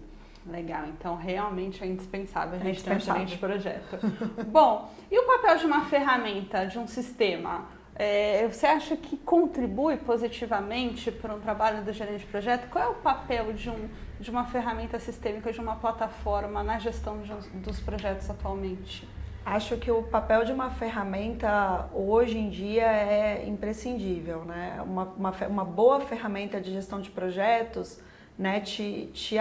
Legal, 0.46 0.86
então 0.88 1.16
realmente 1.16 1.84
é 1.84 1.88
indispensável 1.88 2.60
a 2.60 2.64
gente 2.64 2.84
ter 2.84 2.96
um 2.96 3.00
gerente 3.00 3.34
de 3.34 3.38
projeto. 3.38 4.00
Bom, 4.48 4.90
e 5.10 5.20
o 5.20 5.28
papel 5.28 5.58
de 5.58 5.66
uma 5.66 5.86
ferramenta, 5.86 6.66
de 6.66 6.80
um 6.80 6.88
sistema? 6.88 7.68
É, 7.94 8.48
você 8.48 8.66
acha 8.66 8.96
que 8.96 9.18
contribui 9.18 9.98
positivamente 9.98 11.12
para 11.12 11.36
um 11.36 11.40
trabalho 11.40 11.84
do 11.84 11.94
gerente 11.94 12.22
de 12.22 12.26
projeto? 12.26 12.70
Qual 12.70 12.84
é 12.84 12.88
o 12.88 12.96
papel 12.96 13.54
de, 13.54 13.70
um, 13.70 13.88
de 14.20 14.32
uma 14.32 14.46
ferramenta 14.46 14.98
sistêmica, 14.98 15.52
de 15.52 15.60
uma 15.60 15.76
plataforma 15.76 16.64
na 16.64 16.80
gestão 16.80 17.20
dos 17.54 17.80
projetos 17.80 18.28
atualmente? 18.30 19.08
Acho 19.44 19.76
que 19.78 19.90
o 19.90 20.04
papel 20.04 20.46
de 20.46 20.52
uma 20.52 20.70
ferramenta 20.70 21.90
hoje 21.94 22.38
em 22.38 22.50
dia 22.50 22.86
é 22.86 23.48
imprescindível, 23.48 24.46
né? 24.46 24.80
Uma, 24.86 25.04
uma, 25.18 25.32
uma 25.48 25.66
boa 25.66 26.00
ferramenta 26.02 26.62
de 26.62 26.72
gestão 26.72 27.02
de 27.02 27.10
projetos 27.10 28.00
né, 28.38 28.60
te, 28.60 29.10
te, 29.14 29.36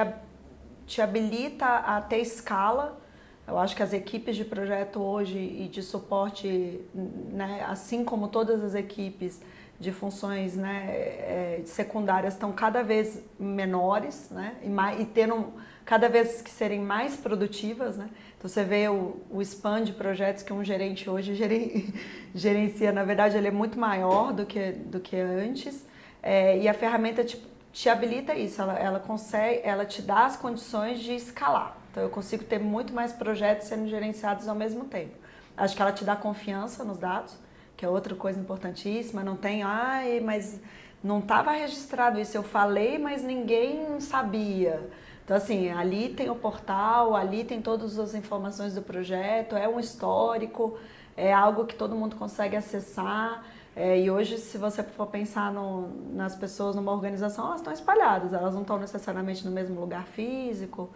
te 0.87 1.01
habilita 1.01 1.67
a 1.67 2.01
ter 2.01 2.19
escala. 2.19 3.01
Eu 3.49 3.59
acho 3.59 3.75
que 3.75 3.83
as 3.83 3.93
equipes 3.93 4.37
de 4.37 4.45
projeto 4.45 5.01
hoje 5.01 5.39
e 5.39 5.69
de 5.69 5.83
suporte, 5.83 6.81
né, 6.95 7.65
assim 7.67 8.05
como 8.05 8.29
todas 8.29 8.63
as 8.63 8.75
equipes 8.75 9.41
de 9.81 9.91
funções 9.91 10.55
né, 10.55 10.85
é, 10.91 11.63
secundárias, 11.65 12.35
estão 12.35 12.53
cada 12.53 12.83
vez 12.83 13.23
menores 13.39 14.31
né, 14.31 14.57
e, 14.63 14.69
mais, 14.69 15.01
e 15.01 15.07
tendo 15.07 15.53
cada 15.85 16.09
vez 16.09 16.43
que 16.43 16.51
serem 16.51 16.81
mais 16.81 17.17
produtivas. 17.17 17.97
Né? 17.97 18.09
Então 18.41 18.49
você 18.49 18.65
vê 18.65 18.89
o, 18.89 19.21
o 19.31 19.43
spam 19.43 19.85
de 19.85 19.93
projetos 19.93 20.43
que 20.43 20.51
um 20.51 20.65
gerente 20.65 21.11
hoje 21.11 21.35
gerencia, 22.35 22.91
na 22.91 23.05
verdade 23.05 23.37
ele 23.37 23.49
é 23.49 23.51
muito 23.51 23.79
maior 23.79 24.33
do 24.33 24.47
que, 24.47 24.73
do 24.73 24.99
que 24.99 25.15
antes. 25.15 25.87
É, 26.23 26.57
e 26.57 26.67
a 26.67 26.73
ferramenta 26.73 27.23
te, 27.23 27.37
te 27.71 27.91
habilita 27.91 28.35
isso, 28.35 28.63
ela, 28.63 28.79
ela 28.79 28.99
consegue, 28.99 29.61
ela 29.63 29.85
te 29.85 30.01
dá 30.01 30.25
as 30.25 30.39
condições 30.39 31.01
de 31.01 31.15
escalar. 31.15 31.77
Então 31.91 32.03
eu 32.03 32.09
consigo 32.09 32.43
ter 32.43 32.59
muito 32.59 32.95
mais 32.95 33.13
projetos 33.13 33.69
sendo 33.69 33.87
gerenciados 33.89 34.49
ao 34.49 34.55
mesmo 34.55 34.87
tempo. 34.87 35.19
Acho 35.55 35.77
que 35.77 35.83
ela 35.83 35.93
te 35.93 36.03
dá 36.03 36.17
confiança 36.17 36.83
nos 36.83 36.97
dados, 36.97 37.37
que 37.77 37.85
é 37.85 37.89
outra 37.91 38.15
coisa 38.15 38.41
importantíssima. 38.41 39.23
Não 39.23 39.37
tem, 39.37 39.63
ai, 39.63 40.19
mas 40.19 40.59
não 41.05 41.19
estava 41.19 41.51
registrado 41.51 42.19
isso, 42.19 42.39
eu 42.39 42.43
falei, 42.43 42.97
mas 42.97 43.23
ninguém 43.23 44.01
sabia. 44.01 44.89
Então, 45.31 45.37
assim, 45.39 45.71
ali 45.71 46.09
tem 46.09 46.29
o 46.29 46.35
portal, 46.35 47.15
ali 47.15 47.45
tem 47.45 47.63
todas 47.63 48.01
as 48.01 48.17
informações 48.17 48.75
do 48.75 48.83
projeto, 48.83 49.55
é 49.55 49.69
um 49.69 49.79
histórico, 49.79 50.77
é 51.17 51.33
algo 51.33 51.67
que 51.67 51.77
todo 51.77 51.95
mundo 51.95 52.17
consegue 52.17 52.57
acessar. 52.57 53.45
É, 53.77 54.01
e 54.01 54.11
hoje, 54.11 54.39
se 54.39 54.59
você 54.59 54.83
for 54.83 55.07
pensar 55.07 55.53
no, 55.53 55.87
nas 56.13 56.35
pessoas 56.35 56.75
numa 56.75 56.91
organização, 56.91 57.47
elas 57.47 57.61
estão 57.61 57.73
espalhadas, 57.73 58.33
elas 58.33 58.55
não 58.55 58.63
estão 58.63 58.77
necessariamente 58.77 59.45
no 59.45 59.53
mesmo 59.53 59.81
lugar 59.81 60.05
físico. 60.05 60.91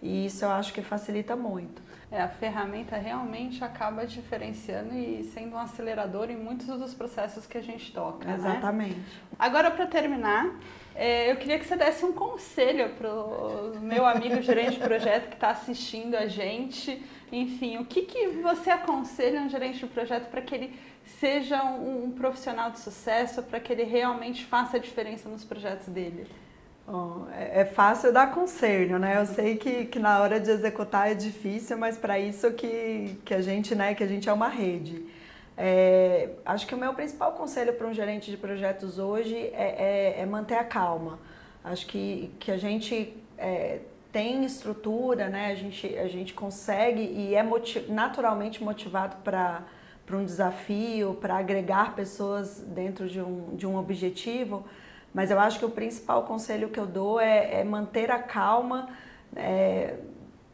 E 0.00 0.26
isso 0.26 0.44
eu 0.44 0.50
acho 0.50 0.72
que 0.72 0.82
facilita 0.82 1.34
muito. 1.34 1.82
É, 2.10 2.22
a 2.22 2.28
ferramenta 2.28 2.96
realmente 2.96 3.62
acaba 3.62 4.06
diferenciando 4.06 4.94
e 4.94 5.24
sendo 5.24 5.56
um 5.56 5.58
acelerador 5.58 6.30
em 6.30 6.36
muitos 6.36 6.66
dos 6.66 6.94
processos 6.94 7.46
que 7.46 7.58
a 7.58 7.62
gente 7.62 7.92
toca. 7.92 8.26
Né? 8.26 8.34
Exatamente. 8.34 8.94
Né? 8.94 9.04
Agora, 9.38 9.70
para 9.70 9.86
terminar, 9.86 10.58
é, 10.94 11.30
eu 11.30 11.36
queria 11.36 11.58
que 11.58 11.66
você 11.66 11.76
desse 11.76 12.04
um 12.06 12.12
conselho 12.12 12.90
para 12.94 13.12
o 13.12 13.78
meu 13.80 14.06
amigo 14.06 14.40
gerente 14.40 14.72
de 14.72 14.78
projeto 14.78 15.28
que 15.28 15.34
está 15.34 15.50
assistindo 15.50 16.14
a 16.14 16.26
gente. 16.26 17.02
Enfim, 17.30 17.76
o 17.76 17.84
que, 17.84 18.02
que 18.02 18.28
você 18.28 18.70
aconselha 18.70 19.42
um 19.42 19.48
gerente 19.50 19.80
de 19.80 19.86
projeto 19.86 20.30
para 20.30 20.40
que 20.40 20.54
ele 20.54 20.78
seja 21.04 21.62
um, 21.62 22.04
um 22.04 22.10
profissional 22.12 22.70
de 22.70 22.78
sucesso, 22.78 23.42
para 23.42 23.60
que 23.60 23.70
ele 23.70 23.84
realmente 23.84 24.46
faça 24.46 24.78
a 24.78 24.80
diferença 24.80 25.28
nos 25.28 25.44
projetos 25.44 25.88
dele? 25.88 26.26
Bom, 26.90 27.26
é, 27.36 27.60
é 27.60 27.64
fácil 27.66 28.14
dar 28.14 28.32
conselho, 28.32 28.98
né? 28.98 29.20
Eu 29.20 29.26
sei 29.26 29.58
que, 29.58 29.84
que 29.84 29.98
na 29.98 30.22
hora 30.22 30.40
de 30.40 30.50
executar 30.50 31.10
é 31.10 31.14
difícil, 31.14 31.76
mas 31.76 31.98
para 31.98 32.18
isso 32.18 32.50
que, 32.52 33.20
que 33.26 33.34
a 33.34 33.42
gente, 33.42 33.74
né, 33.74 33.94
que 33.94 34.02
a 34.02 34.06
gente 34.06 34.26
é 34.26 34.32
uma 34.32 34.48
rede. 34.48 35.04
É, 35.54 36.30
acho 36.46 36.66
que 36.66 36.74
o 36.74 36.78
meu 36.78 36.94
principal 36.94 37.32
conselho 37.32 37.74
para 37.74 37.86
um 37.86 37.92
gerente 37.92 38.30
de 38.30 38.38
projetos 38.38 38.98
hoje 38.98 39.36
é, 39.36 40.14
é, 40.16 40.20
é, 40.22 40.24
manter 40.24 40.54
a 40.54 40.64
calma. 40.64 41.18
Acho 41.62 41.86
que, 41.86 42.32
que 42.40 42.50
a 42.50 42.56
gente 42.56 43.14
é, 43.36 43.80
tem 44.10 44.42
estrutura, 44.46 45.28
né? 45.28 45.52
A 45.52 45.54
gente, 45.54 45.86
a 45.98 46.08
gente 46.08 46.32
consegue 46.32 47.02
e 47.02 47.34
é 47.34 47.42
motiv 47.42 47.86
naturalmente 47.90 48.64
motivado 48.64 49.16
para 49.22 49.66
um 50.10 50.24
desafio, 50.24 51.18
para 51.20 51.36
agregar 51.36 51.94
pessoas 51.94 52.60
dentro 52.60 53.06
de 53.06 53.20
um, 53.20 53.54
de 53.56 53.66
um 53.66 53.76
objetivo, 53.76 54.64
mas 55.12 55.30
eu 55.30 55.40
acho 55.40 55.58
que 55.58 55.64
o 55.64 55.70
principal 55.70 56.24
conselho 56.24 56.68
que 56.68 56.78
eu 56.78 56.86
dou 56.86 57.18
é, 57.18 57.60
é 57.60 57.64
manter 57.64 58.10
a 58.10 58.18
calma 58.18 58.88
é, 59.34 59.94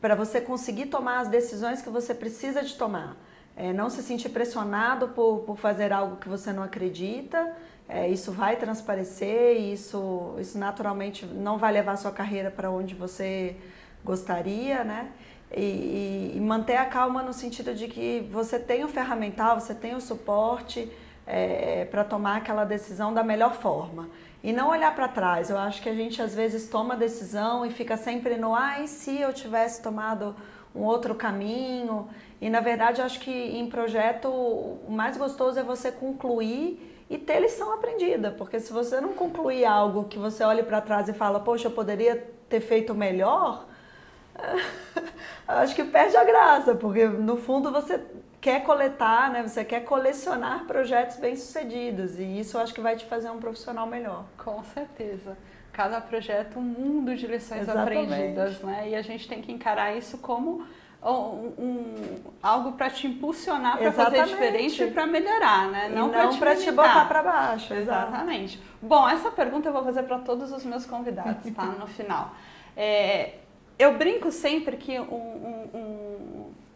para 0.01 0.15
você 0.15 0.41
conseguir 0.41 0.87
tomar 0.87 1.21
as 1.21 1.29
decisões 1.29 1.83
que 1.83 1.91
você 1.91 2.15
precisa 2.15 2.63
de 2.63 2.75
tomar. 2.75 3.17
É, 3.57 3.73
não 3.73 3.89
se 3.89 4.03
sentir 4.03 4.31
pressionado 4.31 5.09
por, 5.09 5.41
por 5.41 5.57
fazer 5.57 5.93
algo 5.93 6.17
que 6.17 6.29
você 6.29 6.53
não 6.53 6.63
acredita. 6.63 7.55
É, 7.89 8.09
isso 8.09 8.33
vai 8.33 8.57
transparecer, 8.57 9.57
isso, 9.57 10.35
isso 10.39 10.59
naturalmente 10.59 11.27
não 11.27 11.59
vai 11.59 11.73
levar 11.73 11.93
a 11.93 11.97
sua 11.97 12.11
carreira 12.11 12.51
para 12.51 12.71
onde 12.71 12.95
você 12.95 13.57
gostaria, 14.05 14.83
né? 14.83 15.11
E, 15.55 15.61
e, 15.61 16.33
e, 16.37 16.41
manter 16.41 16.77
a 16.77 16.87
calma 16.87 17.23
no 17.23 17.33
sentido 17.33 17.75
de 17.75 17.87
que 17.87 18.29
você 18.33 18.59
tem 18.59 18.83
o 18.83 18.89
ferramental, 18.89 19.61
você 19.61 19.75
tem 19.75 19.95
o 19.95 20.01
suporte 20.01 20.91
é, 21.27 21.87
para 21.87 22.05
tomar 22.05 22.37
aquela 22.37 22.65
decisão 22.65 23.13
da 23.13 23.23
melhor 23.23 23.55
forma 23.55 24.09
e 24.43 24.53
não 24.53 24.69
olhar 24.69 24.95
para 24.95 25.09
trás. 25.09 25.49
Eu 25.49 25.59
acho 25.59 25.81
que 25.83 25.89
a 25.89 25.95
gente 25.95 26.21
às 26.21 26.35
vezes 26.35 26.69
toma 26.69 26.95
decisão 26.97 27.65
e 27.65 27.71
fica 27.71 27.97
sempre 27.97 28.37
no 28.37 28.55
e 28.83 28.87
se 28.87 29.21
eu 29.21 29.33
tivesse 29.33 29.83
tomado 29.83 30.35
um 30.75 30.83
outro 30.83 31.15
caminho? 31.15 32.09
E 32.41 32.51
na 32.51 32.61
verdade 32.61 33.01
acho 33.01 33.21
que 33.21 33.31
em 33.31 33.69
projeto 33.69 34.29
o 34.29 34.91
mais 34.91 35.17
gostoso 35.17 35.59
é 35.59 35.63
você 35.63 35.91
concluir 35.91 36.91
e 37.09 37.17
ter 37.17 37.41
lição 37.41 37.73
aprendida, 37.73 38.31
porque 38.33 38.59
se 38.59 38.73
você 38.73 39.01
não 39.01 39.13
concluir 39.13 39.65
algo 39.65 40.05
que 40.05 40.19
você 40.19 40.43
olhe 40.43 40.63
para 40.63 40.81
trás 40.81 41.09
e 41.09 41.13
fala, 41.13 41.39
poxa, 41.39 41.69
eu 41.69 41.71
poderia 41.71 42.17
ter 42.49 42.61
feito 42.61 42.95
melhor, 42.95 43.67
acho 45.47 45.75
que 45.75 45.85
perde 45.85 46.17
a 46.17 46.25
graça, 46.25 46.75
porque 46.75 47.07
no 47.07 47.37
fundo 47.37 47.71
você 47.71 48.01
quer 48.45 48.63
coletar, 48.63 49.31
né? 49.31 49.43
Você 49.43 49.65
quer 49.65 49.85
colecionar 49.85 50.67
projetos 50.67 51.17
bem-sucedidos 51.17 52.19
e 52.19 52.41
isso 52.41 52.59
eu 52.59 52.61
acho 52.61 52.75
que 52.75 52.81
vai 52.83 52.95
te 52.95 53.07
fazer 53.07 53.31
um 53.31 53.39
profissional 53.39 53.87
melhor. 53.87 54.27
Com 54.37 54.63
certeza. 54.63 55.39
Cada 55.73 55.99
projeto 55.99 56.59
um 56.59 56.63
mundo 56.63 57.17
de 57.17 57.27
lições 57.27 57.63
Exatamente. 57.63 58.13
aprendidas, 58.13 58.61
né? 58.61 58.91
E 58.91 58.95
a 58.95 59.01
gente 59.01 59.27
tem 59.27 59.41
que 59.41 59.51
encarar 59.51 59.97
isso 59.97 60.19
como 60.19 60.63
um, 61.03 61.09
um 61.59 62.17
algo 62.43 62.73
para 62.73 62.91
te 62.91 63.07
impulsionar 63.07 63.79
para 63.79 63.91
fazer 63.91 64.27
diferente 64.27 64.83
e 64.83 64.91
para 64.91 65.07
melhorar, 65.07 65.71
né? 65.71 65.89
Não, 65.89 66.11
para 66.11 66.55
te, 66.55 66.65
te 66.65 66.71
botar 66.71 67.09
para 67.09 67.23
baixo. 67.23 67.73
Exatamente. 67.73 68.61
Bom, 68.83 69.09
essa 69.09 69.31
pergunta 69.31 69.71
eu 69.71 69.73
vou 69.73 69.83
fazer 69.85 70.03
para 70.03 70.19
todos 70.19 70.53
os 70.53 70.63
meus 70.67 70.85
convidados, 70.85 71.51
tá? 71.55 71.65
No 71.65 71.87
final. 71.87 72.35
É, 72.77 73.37
eu 73.79 73.97
brinco 73.97 74.31
sempre 74.31 74.77
que 74.77 75.01
um, 75.01 75.71
um 75.75 75.84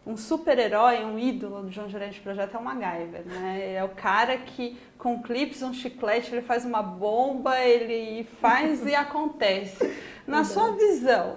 um 0.08 0.16
super-herói, 0.16 1.04
um 1.04 1.18
ídolo 1.18 1.68
de 1.68 1.78
um 1.78 1.86
gerente 1.86 2.18
projeto 2.18 2.56
é 2.56 2.58
o 2.58 2.64
MacGyver, 2.64 3.26
né? 3.26 3.74
É 3.74 3.84
o 3.84 3.90
cara 3.90 4.38
que 4.38 4.78
com 4.96 5.22
clips, 5.22 5.60
um 5.60 5.74
chiclete, 5.74 6.34
ele 6.34 6.40
faz 6.40 6.64
uma 6.64 6.82
bomba, 6.82 7.60
ele 7.60 8.24
faz 8.40 8.86
e 8.86 8.94
acontece. 8.96 9.94
Na 10.26 10.44
sua 10.44 10.72
visão, 10.72 11.36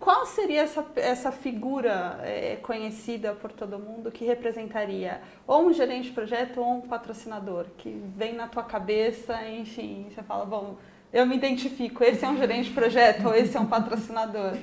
qual 0.00 0.24
seria 0.24 0.62
essa, 0.62 0.84
essa 0.96 1.30
figura 1.30 2.18
é, 2.22 2.56
conhecida 2.56 3.34
por 3.34 3.52
todo 3.52 3.78
mundo 3.78 4.10
que 4.10 4.24
representaria 4.24 5.20
ou 5.46 5.66
um 5.66 5.72
gerente 5.74 6.08
de 6.08 6.12
projeto 6.12 6.58
ou 6.58 6.78
um 6.78 6.80
patrocinador 6.80 7.66
que 7.76 8.02
vem 8.16 8.34
na 8.34 8.48
tua 8.48 8.62
cabeça, 8.62 9.46
enfim, 9.46 10.06
você 10.08 10.22
fala, 10.22 10.46
bom, 10.46 10.76
eu 11.12 11.26
me 11.26 11.36
identifico, 11.36 12.02
esse 12.02 12.24
é 12.24 12.28
um 12.28 12.38
gerente 12.38 12.70
de 12.70 12.74
projeto 12.74 13.26
ou 13.26 13.34
esse 13.34 13.54
é 13.54 13.60
um 13.60 13.66
patrocinador? 13.66 14.56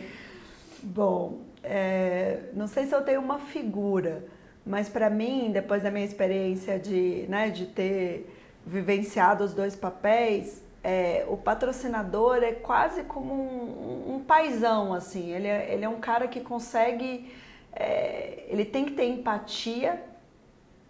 Bom, 0.82 1.53
é, 1.64 2.40
não 2.54 2.68
sei 2.68 2.86
se 2.86 2.94
eu 2.94 3.02
tenho 3.02 3.22
uma 3.22 3.40
figura, 3.40 4.26
mas 4.66 4.90
para 4.90 5.10
mim, 5.10 5.52
depois 5.52 5.84
da 5.84 5.90
minha 5.90 6.06
experiência 6.06 6.78
de, 6.78 7.26
né, 7.30 7.50
de 7.50 7.66
ter 7.68 8.30
vivenciado 8.66 9.44
os 9.44 9.54
dois 9.54 9.76
papéis, 9.76 10.62
é, 10.84 11.26
o 11.30 11.38
patrocinador 11.38 12.44
é 12.44 12.52
quase 12.52 13.04
como 13.04 13.34
um, 13.34 14.16
um 14.16 14.20
paizão, 14.20 14.94
assim. 14.94 15.32
Ele 15.32 15.48
é, 15.48 15.74
ele 15.74 15.86
é 15.86 15.90
um 15.90 16.00
cara 16.00 16.28
que 16.28 16.42
consegue, 16.42 17.34
é, 17.72 18.44
ele 18.48 18.66
tem 18.66 18.86
que 18.86 18.92
ter 18.92 19.06
empatia 19.06 20.04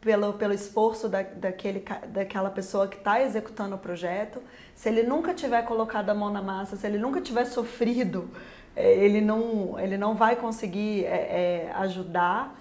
pelo, 0.02 0.34
pelo 0.34 0.54
esforço 0.54 1.08
da, 1.08 1.22
daquele, 1.22 1.86
daquela 2.10 2.50
pessoa 2.50 2.88
que 2.88 2.98
está 2.98 3.22
executando 3.22 3.76
o 3.76 3.80
projeto. 3.80 4.42
Se 4.76 4.90
ele 4.90 5.04
nunca 5.04 5.34
tiver 5.34 5.62
colocado 5.64 6.10
a 6.10 6.14
mão 6.16 6.32
na 6.32 6.42
massa, 6.42 6.76
se 6.76 6.86
ele 6.86 6.98
nunca 6.98 7.22
tiver 7.22 7.46
sofrido 7.46 8.30
ele 8.76 9.22
não, 9.22 9.80
ele 9.80 9.98
não 9.98 10.16
vai 10.16 10.36
conseguir 10.36 11.06
é, 11.06 11.70
é, 11.70 11.72
ajudar, 11.76 12.60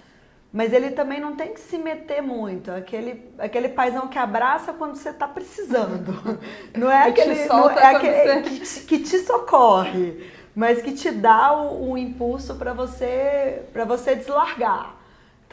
mas 0.51 0.71
ele 0.71 0.91
também 0.91 1.19
não 1.19 1.35
tem 1.35 1.53
que 1.53 1.59
se 1.59 1.77
meter 1.77 2.21
muito. 2.21 2.71
Aquele, 2.71 3.31
aquele 3.39 3.69
paizão 3.69 4.07
que 4.07 4.19
abraça 4.19 4.71
quando 4.73 4.95
você 4.95 5.09
está 5.09 5.27
precisando. 5.27 6.39
Não 6.77 6.91
é 6.91 7.09
aquele, 7.09 7.45
não 7.45 7.69
é 7.69 7.95
aquele 7.95 8.13
você... 8.13 8.41
que, 8.41 8.59
te, 8.59 8.79
que 8.81 8.99
te 8.99 9.19
socorre, 9.19 10.29
mas 10.55 10.81
que 10.81 10.91
te 10.93 11.11
dá 11.11 11.55
o 11.59 11.97
impulso 11.97 12.55
para 12.55 12.73
você, 12.73 13.63
você 13.87 14.15
deslargar. 14.15 15.02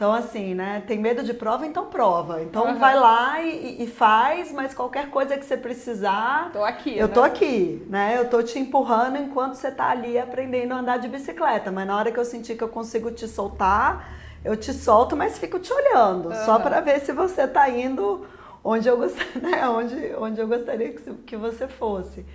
Então, 0.01 0.15
assim, 0.15 0.55
né? 0.55 0.81
Tem 0.87 0.97
medo 0.97 1.21
de 1.21 1.31
prova, 1.31 1.63
então 1.63 1.85
prova. 1.85 2.41
Então 2.41 2.65
uhum. 2.65 2.79
vai 2.79 2.99
lá 2.99 3.39
e, 3.39 3.83
e, 3.83 3.85
faz, 3.85 4.51
mas 4.51 4.73
qualquer 4.73 5.11
coisa 5.11 5.37
que 5.37 5.45
você 5.45 5.55
precisar. 5.55 6.49
Tô 6.51 6.63
aqui. 6.63 6.97
Eu 6.97 7.07
né? 7.07 7.13
tô 7.13 7.21
aqui, 7.21 7.85
né? 7.87 8.17
Eu 8.17 8.27
tô 8.27 8.41
te 8.41 8.57
empurrando 8.57 9.17
enquanto 9.17 9.53
você 9.53 9.69
tá 9.69 9.91
ali 9.91 10.17
aprendendo 10.17 10.73
a 10.73 10.77
andar 10.77 10.97
de 10.97 11.07
bicicleta. 11.07 11.71
Mas 11.71 11.85
na 11.85 11.95
hora 11.95 12.11
que 12.11 12.17
eu 12.17 12.25
sentir 12.25 12.55
que 12.55 12.63
eu 12.63 12.67
consigo 12.67 13.11
te 13.11 13.27
soltar, 13.27 14.09
eu 14.43 14.57
te 14.57 14.73
solto, 14.73 15.15
mas 15.15 15.37
fico 15.37 15.59
te 15.59 15.71
olhando. 15.71 16.29
Uhum. 16.29 16.45
Só 16.45 16.57
para 16.57 16.81
ver 16.81 16.99
se 17.01 17.13
você 17.13 17.47
tá 17.47 17.69
indo 17.69 18.25
onde 18.63 18.87
eu, 18.87 18.97
gost... 18.97 19.19
né? 19.39 19.69
onde, 19.69 20.15
onde 20.17 20.41
eu 20.41 20.47
gostaria 20.47 20.93
que, 20.93 21.13
que 21.13 21.37
você 21.37 21.67
fosse. 21.67 22.25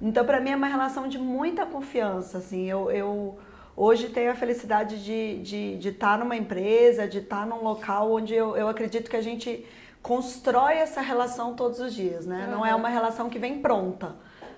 Então, 0.00 0.24
para 0.24 0.40
mim, 0.40 0.50
é 0.50 0.56
uma 0.56 0.68
relação 0.68 1.08
de 1.08 1.18
muita 1.18 1.66
confiança. 1.66 2.38
Assim, 2.38 2.70
eu, 2.70 2.88
eu 2.88 3.36
hoje 3.76 4.08
tenho 4.08 4.32
a 4.32 4.34
felicidade 4.34 5.04
de, 5.04 5.38
de, 5.42 5.76
de 5.76 5.88
estar 5.90 6.18
numa 6.18 6.36
empresa, 6.36 7.06
de 7.06 7.18
estar 7.18 7.46
num 7.46 7.62
local 7.62 8.10
onde 8.10 8.34
eu, 8.34 8.56
eu 8.56 8.68
acredito 8.68 9.10
que 9.10 9.16
a 9.16 9.22
gente 9.22 9.66
constrói 10.02 10.76
essa 10.76 11.00
relação 11.00 11.54
todos 11.54 11.78
os 11.80 11.92
dias, 11.92 12.26
né? 12.26 12.44
Uhum. 12.46 12.52
Não 12.52 12.66
é 12.66 12.74
uma 12.74 12.88
relação 12.88 13.28
que 13.28 13.38
vem 13.38 13.60
pronta, 13.60 14.14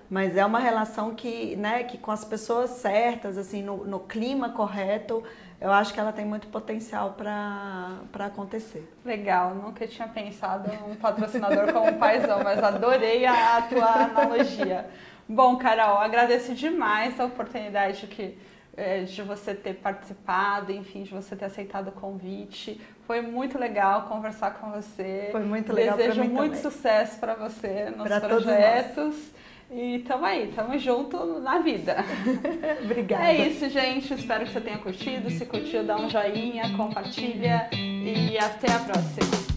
mas 0.09 0.37
é 0.37 0.45
uma 0.45 0.59
relação 0.59 1.13
que, 1.13 1.55
né, 1.55 1.83
que 1.83 1.97
com 1.97 2.11
as 2.11 2.23
pessoas 2.23 2.69
certas, 2.71 3.37
assim, 3.37 3.61
no, 3.61 3.83
no 3.85 3.99
clima 3.99 4.49
correto, 4.49 5.23
eu 5.59 5.71
acho 5.71 5.93
que 5.93 5.99
ela 5.99 6.13
tem 6.13 6.23
muito 6.23 6.47
potencial 6.47 7.15
para 7.17 8.25
acontecer. 8.25 8.87
Legal, 9.03 9.53
nunca 9.53 9.85
tinha 9.85 10.07
pensado 10.07 10.71
um 10.87 10.95
patrocinador 10.95 11.73
como 11.73 11.89
um 11.89 11.97
paizão, 11.97 12.43
mas 12.43 12.63
adorei 12.63 13.25
a, 13.25 13.57
a 13.57 13.61
tua 13.63 13.87
analogia. 14.03 14.87
Bom, 15.27 15.57
Carol, 15.57 15.97
agradeço 15.97 16.55
demais 16.55 17.19
a 17.19 17.25
oportunidade 17.25 18.07
que 18.07 18.37
é, 18.79 19.03
de 19.03 19.21
você 19.21 19.53
ter 19.53 19.75
participado, 19.75 20.71
enfim, 20.71 21.03
de 21.03 21.11
você 21.11 21.35
ter 21.35 21.45
aceitado 21.45 21.89
o 21.89 21.91
convite. 21.91 22.79
Foi 23.05 23.21
muito 23.21 23.57
legal 23.57 24.03
conversar 24.03 24.51
com 24.51 24.71
você. 24.71 25.27
Foi 25.31 25.43
muito 25.43 25.73
legal. 25.73 25.97
Desejo 25.97 26.23
muito 26.23 26.55
também. 26.55 26.61
sucesso 26.61 27.19
para 27.19 27.33
você 27.33 27.89
nos 27.89 28.07
pra 28.07 28.21
projetos. 28.21 29.15
E 29.71 29.99
tamo 29.99 30.25
aí, 30.25 30.51
tamo 30.55 30.79
junto 30.79 31.39
na 31.41 31.59
vida. 31.59 31.97
Obrigada. 32.83 33.25
É 33.25 33.47
isso, 33.47 33.69
gente. 33.69 34.13
Espero 34.13 34.45
que 34.45 34.51
você 34.51 34.61
tenha 34.61 34.79
curtido. 34.79 35.29
Se 35.29 35.45
curtiu, 35.45 35.83
dá 35.83 35.97
um 35.97 36.09
joinha, 36.09 36.75
compartilha 36.75 37.69
e 37.73 38.37
até 38.37 38.71
a 38.71 38.79
próxima. 38.79 39.48